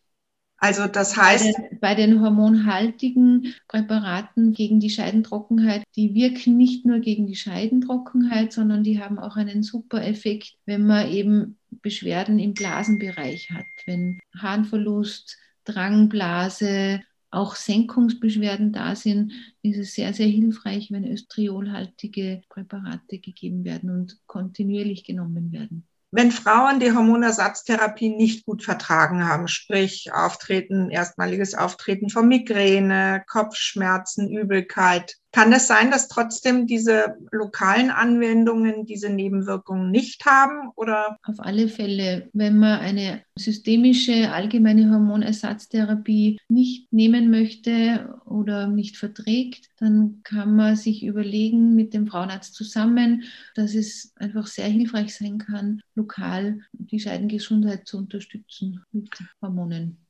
Also 0.58 0.86
das 0.86 1.16
heißt. 1.16 1.44
Bei 1.44 1.68
den, 1.68 1.80
bei 1.80 1.94
den, 1.94 2.20
hormonhaltigen 2.22 3.54
Präparaten 3.68 4.52
gegen 4.52 4.80
die 4.80 4.90
Scheidentrockenheit, 4.90 5.82
die 5.96 6.14
wirken 6.14 6.56
nicht 6.56 6.86
nur 6.86 7.00
gegen 7.00 7.26
die 7.26 7.36
Scheidentrockenheit, 7.36 8.52
sondern 8.52 8.82
die 8.82 9.00
haben 9.00 9.18
auch 9.18 9.36
einen 9.36 9.62
super 9.62 10.02
Effekt, 10.02 10.54
wenn 10.64 10.86
man 10.86 11.10
eben 11.10 11.58
Beschwerden 11.70 12.38
im 12.38 12.54
Blasenbereich 12.54 13.50
hat. 13.50 13.66
Wenn 13.84 14.18
Harnverlust, 14.34 15.36
Drangblase, 15.64 17.00
auch 17.30 17.54
Senkungsbeschwerden 17.54 18.72
da 18.72 18.94
sind, 18.94 19.32
ist 19.62 19.78
es 19.78 19.94
sehr, 19.94 20.12
sehr 20.14 20.26
hilfreich, 20.26 20.90
wenn 20.90 21.04
östriolhaltige 21.04 22.42
Präparate 22.48 23.18
gegeben 23.18 23.64
werden 23.64 23.90
und 23.90 24.18
kontinuierlich 24.26 25.04
genommen 25.04 25.52
werden. 25.52 25.86
Wenn 26.12 26.30
Frauen 26.30 26.80
die 26.80 26.92
Hormonersatztherapie 26.92 28.08
nicht 28.08 28.46
gut 28.46 28.62
vertragen 28.62 29.28
haben, 29.28 29.48
sprich 29.48 30.12
Auftreten, 30.14 30.88
erstmaliges 30.88 31.54
Auftreten 31.54 32.10
von 32.10 32.28
Migräne, 32.28 33.24
Kopfschmerzen, 33.26 34.30
Übelkeit, 34.30 35.16
kann 35.36 35.52
es 35.52 35.66
sein, 35.66 35.90
dass 35.90 36.08
trotzdem 36.08 36.66
diese 36.66 37.18
lokalen 37.30 37.90
Anwendungen 37.90 38.86
diese 38.86 39.10
Nebenwirkungen 39.10 39.90
nicht 39.90 40.24
haben? 40.24 40.70
Oder? 40.76 41.18
Auf 41.24 41.40
alle 41.40 41.68
Fälle, 41.68 42.30
wenn 42.32 42.58
man 42.58 42.80
eine 42.80 43.20
systemische 43.38 44.32
allgemeine 44.32 44.90
Hormonersatztherapie 44.90 46.38
nicht 46.48 46.90
nehmen 46.90 47.30
möchte 47.30 48.18
oder 48.24 48.66
nicht 48.66 48.96
verträgt, 48.96 49.68
dann 49.78 50.22
kann 50.24 50.56
man 50.56 50.74
sich 50.74 51.04
überlegen 51.04 51.74
mit 51.74 51.92
dem 51.92 52.06
Frauenarzt 52.06 52.54
zusammen, 52.54 53.24
dass 53.54 53.74
es 53.74 54.12
einfach 54.16 54.46
sehr 54.46 54.68
hilfreich 54.68 55.14
sein 55.14 55.36
kann, 55.36 55.82
lokal 55.94 56.60
die 56.72 56.98
Scheidengesundheit 56.98 57.86
zu 57.86 57.98
unterstützen 57.98 58.82
mit 58.90 59.10
Hormonen. 59.42 60.05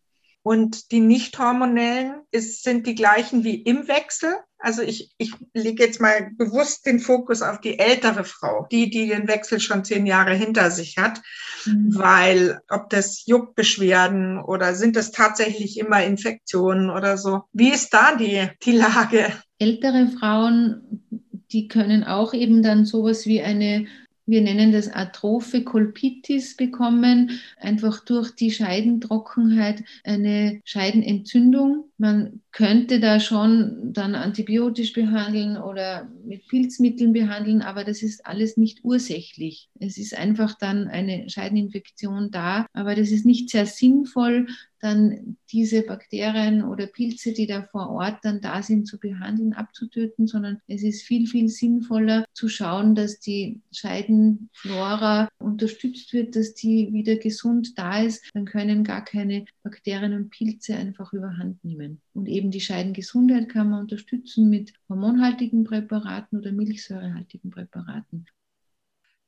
Und 0.46 0.92
die 0.92 1.00
nicht 1.00 1.40
hormonellen 1.40 2.20
ist, 2.30 2.62
sind 2.62 2.86
die 2.86 2.94
gleichen 2.94 3.42
wie 3.42 3.56
im 3.56 3.88
Wechsel. 3.88 4.32
Also 4.60 4.80
ich, 4.80 5.10
ich 5.18 5.32
lege 5.54 5.82
jetzt 5.82 6.00
mal 6.00 6.30
bewusst 6.38 6.86
den 6.86 7.00
Fokus 7.00 7.42
auf 7.42 7.60
die 7.60 7.80
ältere 7.80 8.22
Frau, 8.22 8.64
die, 8.70 8.88
die 8.88 9.08
den 9.08 9.26
Wechsel 9.26 9.58
schon 9.58 9.84
zehn 9.84 10.06
Jahre 10.06 10.34
hinter 10.34 10.70
sich 10.70 10.98
hat, 10.98 11.20
mhm. 11.64 11.88
weil 11.96 12.60
ob 12.68 12.90
das 12.90 13.26
Juckbeschwerden 13.26 14.40
oder 14.40 14.76
sind 14.76 14.94
das 14.94 15.10
tatsächlich 15.10 15.80
immer 15.80 16.04
Infektionen 16.04 16.90
oder 16.90 17.18
so. 17.18 17.42
Wie 17.52 17.72
ist 17.72 17.92
da 17.92 18.14
die, 18.14 18.48
die 18.62 18.76
Lage? 18.76 19.32
Ältere 19.58 20.12
Frauen, 20.16 21.02
die 21.50 21.66
können 21.66 22.04
auch 22.04 22.34
eben 22.34 22.62
dann 22.62 22.84
sowas 22.84 23.26
wie 23.26 23.42
eine 23.42 23.88
wir 24.26 24.42
nennen 24.42 24.72
das 24.72 24.88
Atrophe 24.92 25.62
Kolpitis 25.62 26.56
bekommen, 26.56 27.40
einfach 27.60 28.04
durch 28.04 28.32
die 28.32 28.50
Scheidentrockenheit 28.50 29.84
eine 30.04 30.60
Scheidenentzündung. 30.64 31.84
Man 31.98 32.42
könnte 32.52 33.00
da 33.00 33.20
schon 33.20 33.92
dann 33.92 34.14
antibiotisch 34.14 34.92
behandeln 34.92 35.56
oder 35.56 36.10
mit 36.24 36.46
Pilzmitteln 36.48 37.12
behandeln, 37.12 37.62
aber 37.62 37.84
das 37.84 38.02
ist 38.02 38.26
alles 38.26 38.56
nicht 38.56 38.80
ursächlich. 38.82 39.70
Es 39.80 39.96
ist 39.96 40.16
einfach 40.16 40.58
dann 40.58 40.88
eine 40.88 41.28
Scheideninfektion 41.30 42.30
da, 42.30 42.66
aber 42.72 42.94
das 42.94 43.10
ist 43.10 43.24
nicht 43.24 43.50
sehr 43.50 43.66
sinnvoll, 43.66 44.46
dann 44.80 45.36
diese 45.50 45.82
Bakterien 45.82 46.62
oder 46.62 46.86
Pilze, 46.86 47.32
die 47.32 47.46
da 47.46 47.62
vor 47.62 47.90
Ort 47.90 48.18
dann 48.22 48.40
da 48.40 48.62
sind, 48.62 48.86
zu 48.86 48.98
behandeln, 48.98 49.52
abzutöten, 49.52 50.26
sondern 50.26 50.58
es 50.66 50.82
ist 50.82 51.02
viel, 51.02 51.26
viel 51.26 51.48
sinnvoller 51.48 52.24
zu 52.34 52.48
schauen, 52.48 52.94
dass 52.94 53.18
die 53.18 53.60
Scheidenflora 53.72 55.28
unterstützt 55.38 56.12
wird, 56.12 56.36
dass 56.36 56.54
die 56.54 56.92
wieder 56.92 57.16
gesund 57.16 57.78
da 57.78 58.02
ist. 58.02 58.30
Dann 58.34 58.44
können 58.44 58.84
gar 58.84 59.04
keine 59.04 59.46
Bakterien 59.62 60.12
und 60.12 60.30
Pilze 60.30 60.76
einfach 60.76 61.12
überhand 61.12 61.64
nehmen. 61.64 61.85
Und 62.14 62.28
eben 62.28 62.50
die 62.50 62.60
Scheidengesundheit 62.60 63.48
kann 63.48 63.70
man 63.70 63.80
unterstützen 63.80 64.48
mit 64.48 64.72
hormonhaltigen 64.88 65.64
Präparaten 65.64 66.38
oder 66.38 66.52
milchsäurehaltigen 66.52 67.50
Präparaten. 67.50 68.26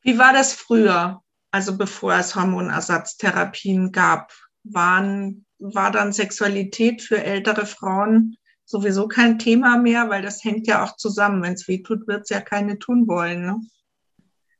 Wie 0.03 0.19
war 0.19 0.33
das 0.33 0.53
früher, 0.53 1.23
also 1.51 1.77
bevor 1.77 2.15
es 2.15 2.35
Hormonersatztherapien 2.35 3.93
gab? 3.93 4.33
Waren, 4.65 5.47
war 5.59 5.91
dann 5.91 6.13
Sexualität 6.13 7.03
für 7.03 7.23
ältere 7.23 7.67
Frauen 7.67 8.37
sowieso 8.65 9.09
kein 9.09 9.39
Thema 9.39 9.79
mehr, 9.79 10.11
weil 10.11 10.23
das 10.23 10.45
hängt 10.45 10.67
ja 10.67 10.85
auch 10.85 10.97
zusammen. 10.97 11.43
Wenn 11.43 11.55
es 11.55 11.67
weh 11.69 11.83
tut, 11.83 12.07
wird 12.07 12.23
es 12.23 12.29
ja 12.29 12.41
keine 12.41 12.79
tun 12.79 13.09
wollen. 13.09 13.47
Ne? 13.47 13.61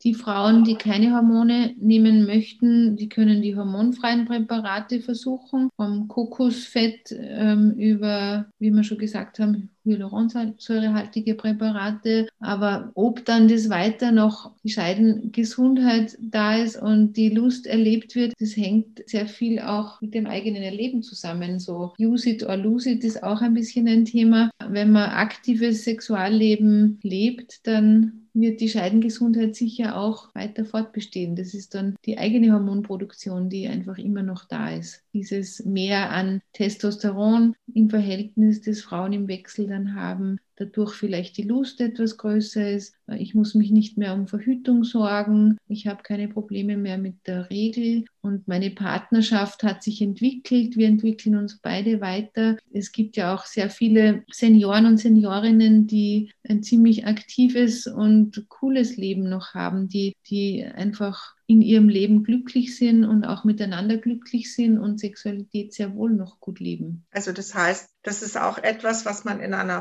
Die 0.05 0.15
Frauen, 0.15 0.63
die 0.63 0.77
keine 0.77 1.13
Hormone 1.13 1.75
nehmen 1.77 2.25
möchten, 2.25 2.97
die 2.97 3.09
können 3.09 3.43
die 3.43 3.57
hormonfreien 3.57 4.27
Präparate 4.27 5.01
versuchen, 5.01 5.71
vom 5.77 6.07
Kokosfett 6.07 7.13
ähm, 7.13 7.73
über, 7.73 8.47
wie 8.61 8.71
wir 8.71 8.85
schon 8.85 8.99
gesagt 8.99 9.41
haben, 9.41 9.71
hyaluronsäurehaltige 9.89 11.35
Präparate. 11.35 12.29
Aber 12.41 12.91
ob 12.95 13.25
dann 13.25 13.49
das 13.49 13.69
weiter 13.69 14.13
noch 14.13 14.53
die 14.63 14.71
Scheidengesundheit 14.71 16.17
da 16.21 16.57
ist 16.57 16.81
und 16.81 17.15
die 17.15 17.31
Lust 17.31 17.67
erlebt 17.67 18.15
wird, 18.15 18.35
das 18.39 18.57
hängt 18.57 19.03
sehr 19.09 19.27
viel 19.27 19.61
auch 19.61 20.01
mit 20.01 20.15
dem 20.15 20.27
eigenen 20.27 20.63
Erleben 20.63 21.03
zusammen. 21.03 21.59
So 21.59 21.93
use 21.99 22.31
it 22.31 22.43
or 22.43 22.57
lose 22.57 22.91
it 22.91 23.05
ist 23.05 23.23
auch 23.23 23.41
ein 23.41 23.55
bisschen 23.55 23.89
ein 23.89 24.05
Thema. 24.05 24.51
Wenn 24.69 24.93
man 24.93 25.11
aktives 25.11 25.85
Sexualleben 25.85 26.99
lebt, 27.03 27.67
dann 27.67 28.29
wird 28.41 28.61
die 28.61 28.69
Scheidengesundheit 28.69 29.57
sicher 29.57 29.97
auch 29.97 30.35
weiter 30.35 30.65
fortbestehen. 30.65 31.37
Das 31.37 31.55
ist 31.55 31.75
dann 31.75 31.97
die 32.05 32.19
eigene 32.19 32.53
Hormonproduktion, 32.53 33.49
die 33.49 33.69
einfach 33.69 33.99
immer 33.99 34.23
noch 34.23 34.45
da 34.45 34.71
ist. 34.71 35.03
Dieses 35.13 35.65
Mehr 35.65 36.11
an 36.11 36.41
Testosteron 36.53 37.55
im 37.75 37.91
Verhältnis 37.91 38.61
des 38.61 38.83
Frauen 38.83 39.13
im 39.13 39.29
Wechsel 39.29 39.67
dann 39.67 39.78
haben, 39.95 40.41
dadurch 40.59 40.95
vielleicht 40.95 41.37
die 41.37 41.43
Lust 41.43 41.81
etwas 41.81 42.17
größer 42.17 42.71
ist. 42.71 42.95
Ich 43.17 43.35
muss 43.35 43.55
mich 43.55 43.71
nicht 43.71 43.97
mehr 43.97 44.15
um 44.15 44.27
Verhütung 44.27 44.85
sorgen. 44.85 45.57
Ich 45.69 45.87
habe 45.87 46.03
keine 46.03 46.29
Probleme 46.29 46.77
mehr 46.77 46.99
mit 46.99 47.27
der 47.27 47.49
Regel 47.51 48.05
und 48.21 48.49
meine 48.49 48.71
Partnerschaft 48.71 49.63
hat 49.63 49.83
sich 49.83 50.03
entwickelt. 50.03 50.77
Wir 50.77 50.89
entwickeln 50.89 51.37
uns 51.37 51.59
beide 51.61 52.01
weiter. 52.01 52.57
Es 52.73 52.93
gibt 52.93 53.17
ja 53.17 53.35
auch 53.35 53.47
sehr 53.47 53.71
viele 53.71 54.25
Senioren 54.31 54.87
und 54.87 54.99
Seniorinnen, 54.99 55.87
die 55.87 56.33
ein 56.49 56.63
ziemlich 56.63 57.07
aktives 57.07 57.87
und 57.87 58.47
cooles 58.49 58.97
Leben 58.97 59.29
noch 59.29 59.55
haben, 59.55 59.89
die, 59.89 60.15
die 60.29 60.65
einfach 60.65 61.35
in 61.51 61.63
ihrem 61.63 61.89
Leben 61.89 62.25
glücklich 62.25 62.77
sind 62.77 63.05
und 63.05 63.25
auch 63.25 63.45
miteinander 63.45 63.97
glücklich 63.97 64.55
sind 64.55 64.79
und 64.79 65.01
Sexualität 65.01 65.73
sehr 65.73 65.95
wohl 65.95 66.13
noch 66.13 66.41
gut 66.41 66.61
leben. 66.61 67.07
Also 67.11 67.33
das 67.33 67.55
heißt, 67.55 67.89
das 68.03 68.23
ist 68.23 68.39
auch 68.39 68.59
etwas, 68.59 69.07
was 69.07 69.25
man 69.25 69.41
in 69.41 69.55
einer 69.55 69.81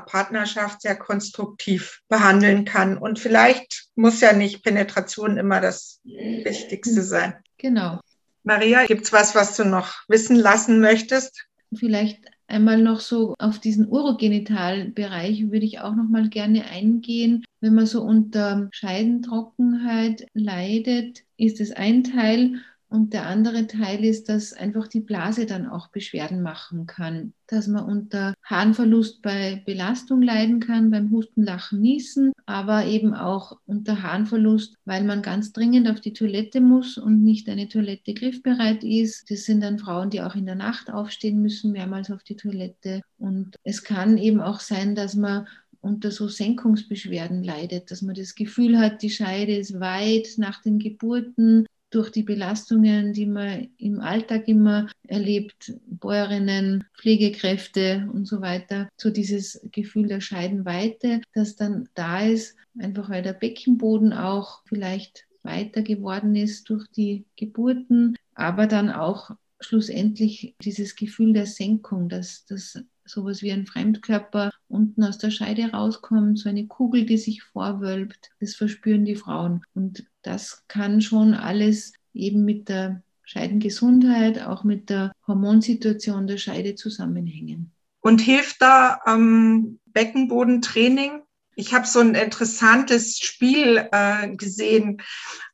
Partnerschaft 0.67 0.82
sehr 0.82 0.95
konstruktiv 0.95 2.01
behandeln 2.10 2.65
kann. 2.65 2.97
Und 2.97 3.19
vielleicht 3.19 3.88
muss 3.95 4.21
ja 4.21 4.34
nicht 4.34 4.63
Penetration 4.63 5.38
immer 5.38 5.62
das 5.62 6.01
Wichtigste 6.03 7.01
sein. 7.01 7.36
Genau. 7.58 7.99
Maria, 8.43 8.86
gibt 8.86 9.06
es 9.06 9.13
was, 9.13 9.36
was 9.36 9.56
du 9.56 9.65
noch 9.65 10.03
wissen 10.08 10.36
lassen 10.36 10.80
möchtest? 10.80 11.45
Vielleicht 11.73 12.19
einmal 12.47 12.82
noch 12.82 13.01
so 13.01 13.36
auf 13.39 13.60
diesen 13.60 13.88
Urogenitalbereich 13.88 15.51
würde 15.51 15.65
ich 15.65 15.80
auch 15.80 15.95
noch 15.95 16.08
mal 16.08 16.30
gerne 16.30 16.65
eingehen. 16.65 17.43
Wenn 17.60 17.75
man 17.75 17.86
so 17.86 18.01
unter 18.01 18.69
Scheidentrockenheit 18.71 20.27
leidet, 20.34 21.23
ist 21.36 21.60
es 21.60 21.71
ein 21.71 22.03
Teil. 22.03 22.62
Und 22.89 23.12
der 23.13 23.28
andere 23.28 23.67
Teil 23.67 24.06
ist, 24.06 24.30
dass 24.30 24.54
einfach 24.54 24.88
die 24.88 25.02
Blase 25.02 25.45
dann 25.45 25.67
auch 25.67 25.89
Beschwerden 25.89 26.41
machen 26.41 26.86
kann. 26.88 27.34
Dass 27.47 27.67
man 27.67 27.84
unter 27.84 28.34
Harnverlust 28.43 29.21
bei 29.21 29.62
Belastung 29.65 30.21
leiden 30.21 30.62
kann, 30.62 30.89
beim 30.89 31.12
Husten, 31.12 31.43
Lachen, 31.43 31.82
Niesen, 31.82 32.32
aber 32.45 32.86
eben 32.86 33.13
auch 33.13 33.60
unter 33.65 34.04
Harnverlust, 34.04 34.76
weil 34.86 35.04
man 35.04 35.21
ganz 35.21 35.52
dringend 35.52 35.89
auf 35.89 36.00
die 36.00 36.13
Toilette 36.13 36.62
muss 36.62 36.97
und 36.97 37.23
nicht 37.23 37.50
eine 37.50 37.67
Toilette 37.67 38.13
griffbereit 38.13 38.86
ist. 38.86 39.30
Das 39.30 39.43
sind 39.43 39.62
dann 39.62 39.80
Frauen, 39.80 40.10
die 40.10 40.21
auch 40.21 40.36
in 40.36 40.45
der 40.45 40.56
Nacht 40.56 40.89
aufstehen 40.89 41.41
müssen, 41.41 41.73
mehrmals 41.73 42.10
auf 42.10 42.23
die 42.23 42.38
Toilette. 42.38 43.02
Und 43.17 43.58
es 43.63 43.84
kann 43.84 44.17
eben 44.17 44.39
auch 44.39 44.62
sein, 44.62 44.95
dass 44.95 45.15
man 45.15 45.45
unter 45.82 46.12
so 46.12 46.28
Senkungsbeschwerden 46.28 47.43
leidet, 47.43 47.91
dass 47.91 48.02
man 48.02 48.15
das 48.15 48.36
Gefühl 48.36 48.80
hat, 48.80 49.02
die 49.02 49.10
Scheide 49.10 49.56
ist 49.56 49.80
weit 49.80 50.28
nach 50.38 50.62
den 50.62 50.80
Geburten, 50.80 51.65
durch 51.89 52.12
die 52.12 52.23
Belastungen, 52.23 53.13
die 53.13 53.26
man 53.26 53.69
im 53.78 54.00
Alltag 54.00 54.47
immer 54.47 54.88
erlebt, 55.08 55.73
Bäuerinnen, 55.88 56.84
Pflegekräfte 56.97 58.10
und 58.12 58.26
so 58.26 58.41
weiter, 58.41 58.89
so 58.97 59.10
dieses 59.10 59.62
Gefühl 59.71 60.08
der 60.08 60.21
Scheidenweite, 60.21 61.21
das 61.34 61.56
dann 61.56 61.88
da 61.93 62.21
ist, 62.21 62.56
einfach 62.78 63.10
weil 63.10 63.23
der 63.23 63.34
Beckenboden 63.34 64.13
auch 64.13 64.62
vielleicht 64.65 65.26
weiter 65.43 65.82
geworden 65.82 66.36
ist 66.36 66.69
durch 66.69 66.86
die 66.89 67.26
Geburten, 67.38 68.17
aber 68.36 68.67
dann 68.67 68.89
auch 68.91 69.32
schlussendlich 69.60 70.56
dieses 70.62 70.95
Gefühl 70.95 71.34
der 71.34 71.45
Senkung, 71.45 72.10
dass 72.10 72.45
das 72.45 72.80
sowas 73.10 73.41
wie 73.41 73.52
ein 73.52 73.65
Fremdkörper 73.65 74.52
unten 74.67 75.04
aus 75.04 75.17
der 75.17 75.32
Scheide 75.32 75.72
rauskommt, 75.72 76.39
so 76.39 76.50
eine 76.50 76.67
Kugel, 76.67 77.06
die 77.06 77.17
sich 77.17 77.43
vorwölbt. 77.43 78.32
Das 78.39 78.56
verspüren 78.56 79.06
die 79.06 79.15
Frauen. 79.15 79.63
Und 79.74 80.06
das 80.22 80.63
kann 80.67 81.02
schon 81.02 81.34
alles 81.34 81.93
eben 82.13 82.46
mit 82.46 82.70
der 82.70 83.02
Scheidengesundheit, 83.24 84.41
auch 84.41 84.63
mit 84.63 84.89
der 84.89 85.12
Hormonsituation 85.28 86.28
der 86.28 86.38
Scheide 86.38 86.76
zusammenhängen. 86.76 87.72
Und 88.00 88.22
hilft 88.22 88.62
da 88.62 89.02
ähm, 89.06 89.80
Beckenbodentraining? 89.88 91.24
Ich 91.60 91.74
habe 91.74 91.88
so 91.88 92.00
ein 92.00 92.13
interessantes 92.13 93.17
Spiel 93.17 93.89
äh, 93.91 94.30
gesehen, 94.36 95.02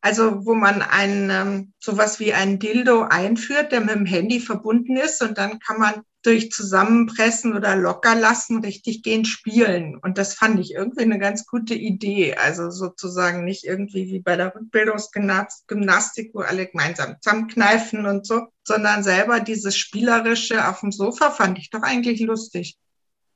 also 0.02 0.46
wo 0.46 0.54
man 0.54 0.82
ein 0.82 1.30
ähm, 1.30 1.74
sowas 1.80 2.20
wie 2.20 2.34
ein 2.34 2.60
Dildo 2.60 3.04
einführt, 3.04 3.72
der 3.72 3.80
mit 3.80 3.96
dem 3.96 4.06
Handy 4.06 4.42
verbunden 4.42 4.98
ist 4.98 5.22
und 5.22 5.38
dann 5.38 5.60
kann 5.60 5.80
man 5.80 6.02
durch 6.22 6.52
Zusammenpressen 6.52 7.54
oder 7.54 7.78
locker 7.78 8.16
lassen 8.16 8.60
richtig 8.60 9.02
gehen 9.02 9.24
spielen. 9.24 9.98
Und 9.98 10.18
das 10.18 10.34
fand 10.34 10.60
ich 10.60 10.74
irgendwie 10.74 11.04
eine 11.04 11.20
ganz 11.20 11.46
gute 11.46 11.74
Idee. 11.74 12.36
Also 12.36 12.70
sozusagen 12.70 13.46
nicht 13.46 13.64
irgendwie 13.64 14.08
wie 14.08 14.20
bei 14.20 14.36
der 14.36 14.54
Rückbildungsgymnastik, 14.54 16.32
wo 16.34 16.40
alle 16.40 16.68
gemeinsam 16.68 17.16
zusammenkneifen 17.22 18.06
und 18.06 18.28
so, 18.28 18.48
sondern 18.66 19.04
selber 19.04 19.40
dieses 19.40 19.78
Spielerische 19.78 20.68
auf 20.68 20.82
dem 20.82 20.92
Sofa 20.92 21.32
fand 21.32 21.60
ich 21.60 21.70
doch 21.70 21.82
eigentlich 21.82 22.20
lustig. 22.20 22.78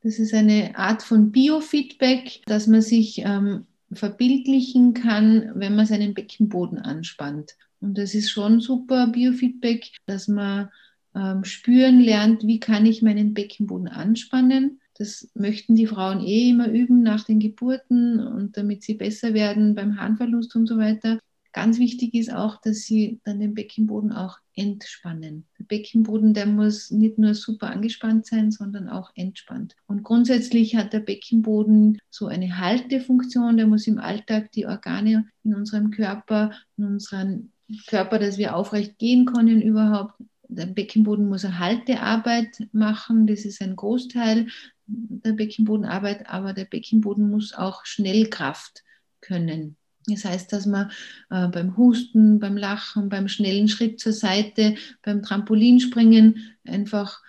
Das 0.08 0.20
ist 0.20 0.34
eine 0.34 0.78
Art 0.78 1.04
von 1.04 1.34
Biofeedback, 1.34 2.41
dass 2.46 2.65
man 2.65 2.82
sich 2.82 3.24
ähm, 3.26 3.65
verbildlichen 3.91 4.93
kann, 4.93 5.52
wenn 5.56 5.76
man 5.76 5.86
seinen 5.86 6.13
Beckenboden 6.13 6.80
anspannt. 6.80 7.58
Und 7.82 7.98
das 7.98 8.15
ist 8.15 8.30
schon 8.30 8.62
super 8.62 9.08
Biofeedback, 9.08 9.98
dass 10.06 10.30
man 10.30 10.70
ähm, 11.13 11.43
spüren 11.43 12.00
lernt, 12.00 12.48
wie 12.48 12.62
kann 12.62 12.86
ich 12.86 13.02
meinen 13.02 13.34
Beckenboden 13.34 13.89
anspannen. 13.89 14.80
Das 14.98 15.30
möchten 15.34 15.76
die 15.76 15.88
Frauen 15.88 16.22
eh 16.22 16.52
immer 16.52 16.70
üben 16.70 17.04
nach 17.04 17.26
den 17.26 17.41
Geburten 17.41 18.26
und 18.26 18.56
damit 18.56 18.84
sie 18.84 18.93
besser 18.93 19.34
werden 19.34 19.76
beim 19.76 20.00
Harnverlust 20.00 20.56
und 20.56 20.67
so 20.67 20.78
weiter. 20.78 21.20
Ganz 21.58 21.80
wichtig 21.80 22.13
ist 22.13 22.32
auch, 22.32 22.62
dass 22.62 22.82
sie 22.82 23.20
dann 23.24 23.39
den 23.39 23.56
Beckenboden 23.56 24.12
auch 24.12 24.38
entspannen. 24.54 25.48
Der 25.58 25.63
Beckenboden, 25.63 26.36
der 26.36 26.46
muss 26.46 26.91
nicht 26.91 27.17
nur 27.17 27.34
super 27.34 27.72
angespannt 27.72 28.28
sein, 28.28 28.52
sondern 28.52 28.88
auch 28.89 29.10
entspannt. 29.15 29.76
Und 29.88 30.04
grundsätzlich 30.04 30.76
hat 30.76 30.93
der 30.93 31.00
Beckenboden 31.00 31.98
so 32.12 32.28
eine 32.28 32.60
Haltefunktion, 32.60 33.58
der 33.58 33.65
muss 33.65 33.88
im 33.88 33.98
Alltag 33.98 34.52
die 34.52 34.67
Organe 34.67 35.26
in 35.43 35.56
unserem 35.56 35.89
Körper, 35.89 36.52
in 36.78 36.84
unserem 36.84 37.52
Körper, 37.88 38.20
dass 38.20 38.38
wir 38.38 38.56
aufrecht 38.56 39.00
gehen 39.00 39.26
können 39.26 39.60
überhaupt. 39.60 40.13
Der 40.50 40.67
Beckenboden 40.67 41.28
muss 41.28 41.43
eine 41.43 41.58
Haltearbeit 41.58 42.67
machen, 42.72 43.26
das 43.26 43.46
ist 43.46 43.63
ein 43.63 43.76
Großteil 43.76 44.46
der 44.86 45.32
Beckenbodenarbeit, 45.32 46.30
aber 46.30 46.54
der 46.54 46.65
Beckenboden 46.65 47.32
muss 47.32 47.56
auch 47.56 47.84
Schnellkraft 47.84 48.84
können. 49.22 49.76
Das 50.08 50.24
heißt, 50.24 50.54
dass 50.54 50.65
man 50.65 50.89
äh, 51.30 51.48
beim 51.48 51.76
Husten, 51.76 52.39
beim 52.39 52.56
Lachen, 52.56 53.10
beim 53.10 53.28
schnellen 53.28 53.67
Schritt 53.67 54.00
zur 54.00 54.13
Seite, 54.13 54.76
beim 55.04 55.22
Trampolinspringen 55.22 56.58
einfach 56.65 57.22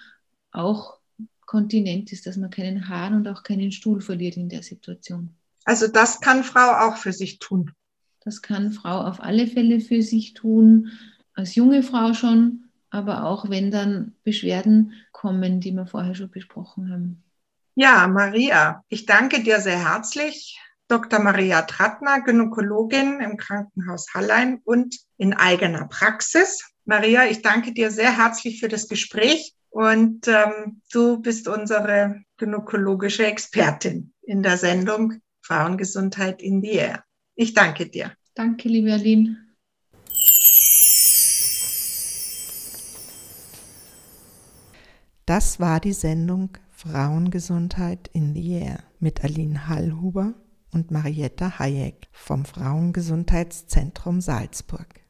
auch 0.53 0.99
kontinent 1.45 2.13
ist, 2.13 2.27
dass 2.27 2.37
man 2.37 2.51
keinen 2.51 2.89
Hahn 2.89 3.15
und 3.15 3.27
auch 3.27 3.43
keinen 3.43 3.73
Stuhl 3.73 4.01
verliert 4.01 4.37
in 4.37 4.49
der 4.49 4.63
Situation. 4.63 5.35
Also 5.65 5.89
das 5.89 6.21
kann 6.21 6.45
Frau 6.45 6.89
auch 6.89 6.97
für 6.97 7.13
sich 7.13 7.39
tun. 7.39 7.73
Das 8.21 8.43
kann 8.43 8.73
Frau 8.73 9.01
auf 9.01 9.21
alle 9.23 9.47
Fälle 9.47 9.81
für 9.81 10.03
sich 10.03 10.35
tun, 10.35 10.93
als 11.35 11.55
junge 11.55 11.83
Frau 11.83 12.15
schon, 12.15 12.65
aber 12.91 13.25
auch 13.25 13.49
wenn 13.51 13.71
dann 13.71 14.15
Beschwerden 14.25 14.93
kommen, 15.13 15.61
die 15.61 15.73
wir 15.73 15.87
vorher 15.87 16.15
schon 16.15 16.31
besprochen 16.31 16.93
haben. 16.93 17.23
Ja, 17.75 18.09
Maria, 18.09 18.85
ich 18.89 19.07
danke 19.07 19.43
dir 19.43 19.61
sehr 19.61 19.79
herzlich 19.79 20.59
Dr. 20.89 21.19
Maria 21.21 21.63
Trattner, 21.63 22.23
Gynäkologin 22.23 23.21
im 23.21 23.37
Krankenhaus 23.37 24.07
Hallein 24.15 24.63
und 24.65 24.97
in 25.19 25.35
eigener 25.35 25.87
Praxis. 25.87 26.65
Maria, 26.87 27.27
ich 27.27 27.43
danke 27.43 27.75
dir 27.75 27.91
sehr 27.91 28.17
herzlich 28.17 28.59
für 28.59 28.69
das 28.69 28.89
Gespräch 28.89 29.55
und 29.69 30.27
ähm, 30.29 30.81
du 30.91 31.21
bist 31.21 31.47
unsere 31.47 32.23
gynäkologische 32.39 33.27
Expertin 33.27 34.15
in 34.23 34.43
der 34.43 34.57
Sendung 34.57 35.21
Frauengesundheit 35.43 36.41
in 36.41 36.63
die 36.63 36.73
Air. 36.73 37.05
Ich 37.35 37.53
danke 37.53 37.87
dir. 37.87 38.15
Danke, 38.35 38.69
liebe 38.71 38.91
Aline. 38.91 39.37
Das 45.27 45.61
war 45.61 45.81
die 45.81 45.93
Sendung 45.93 46.57
Frauengesundheit 46.71 48.09
in 48.15 48.33
the 48.33 48.53
Air 48.53 48.79
mit 48.99 49.23
Aline 49.23 49.69
Hallhuber 49.69 50.33
und 50.73 50.91
Marietta 50.91 51.59
Hayek 51.59 52.09
vom 52.13 52.45
Frauengesundheitszentrum 52.45 54.21
Salzburg. 54.21 55.01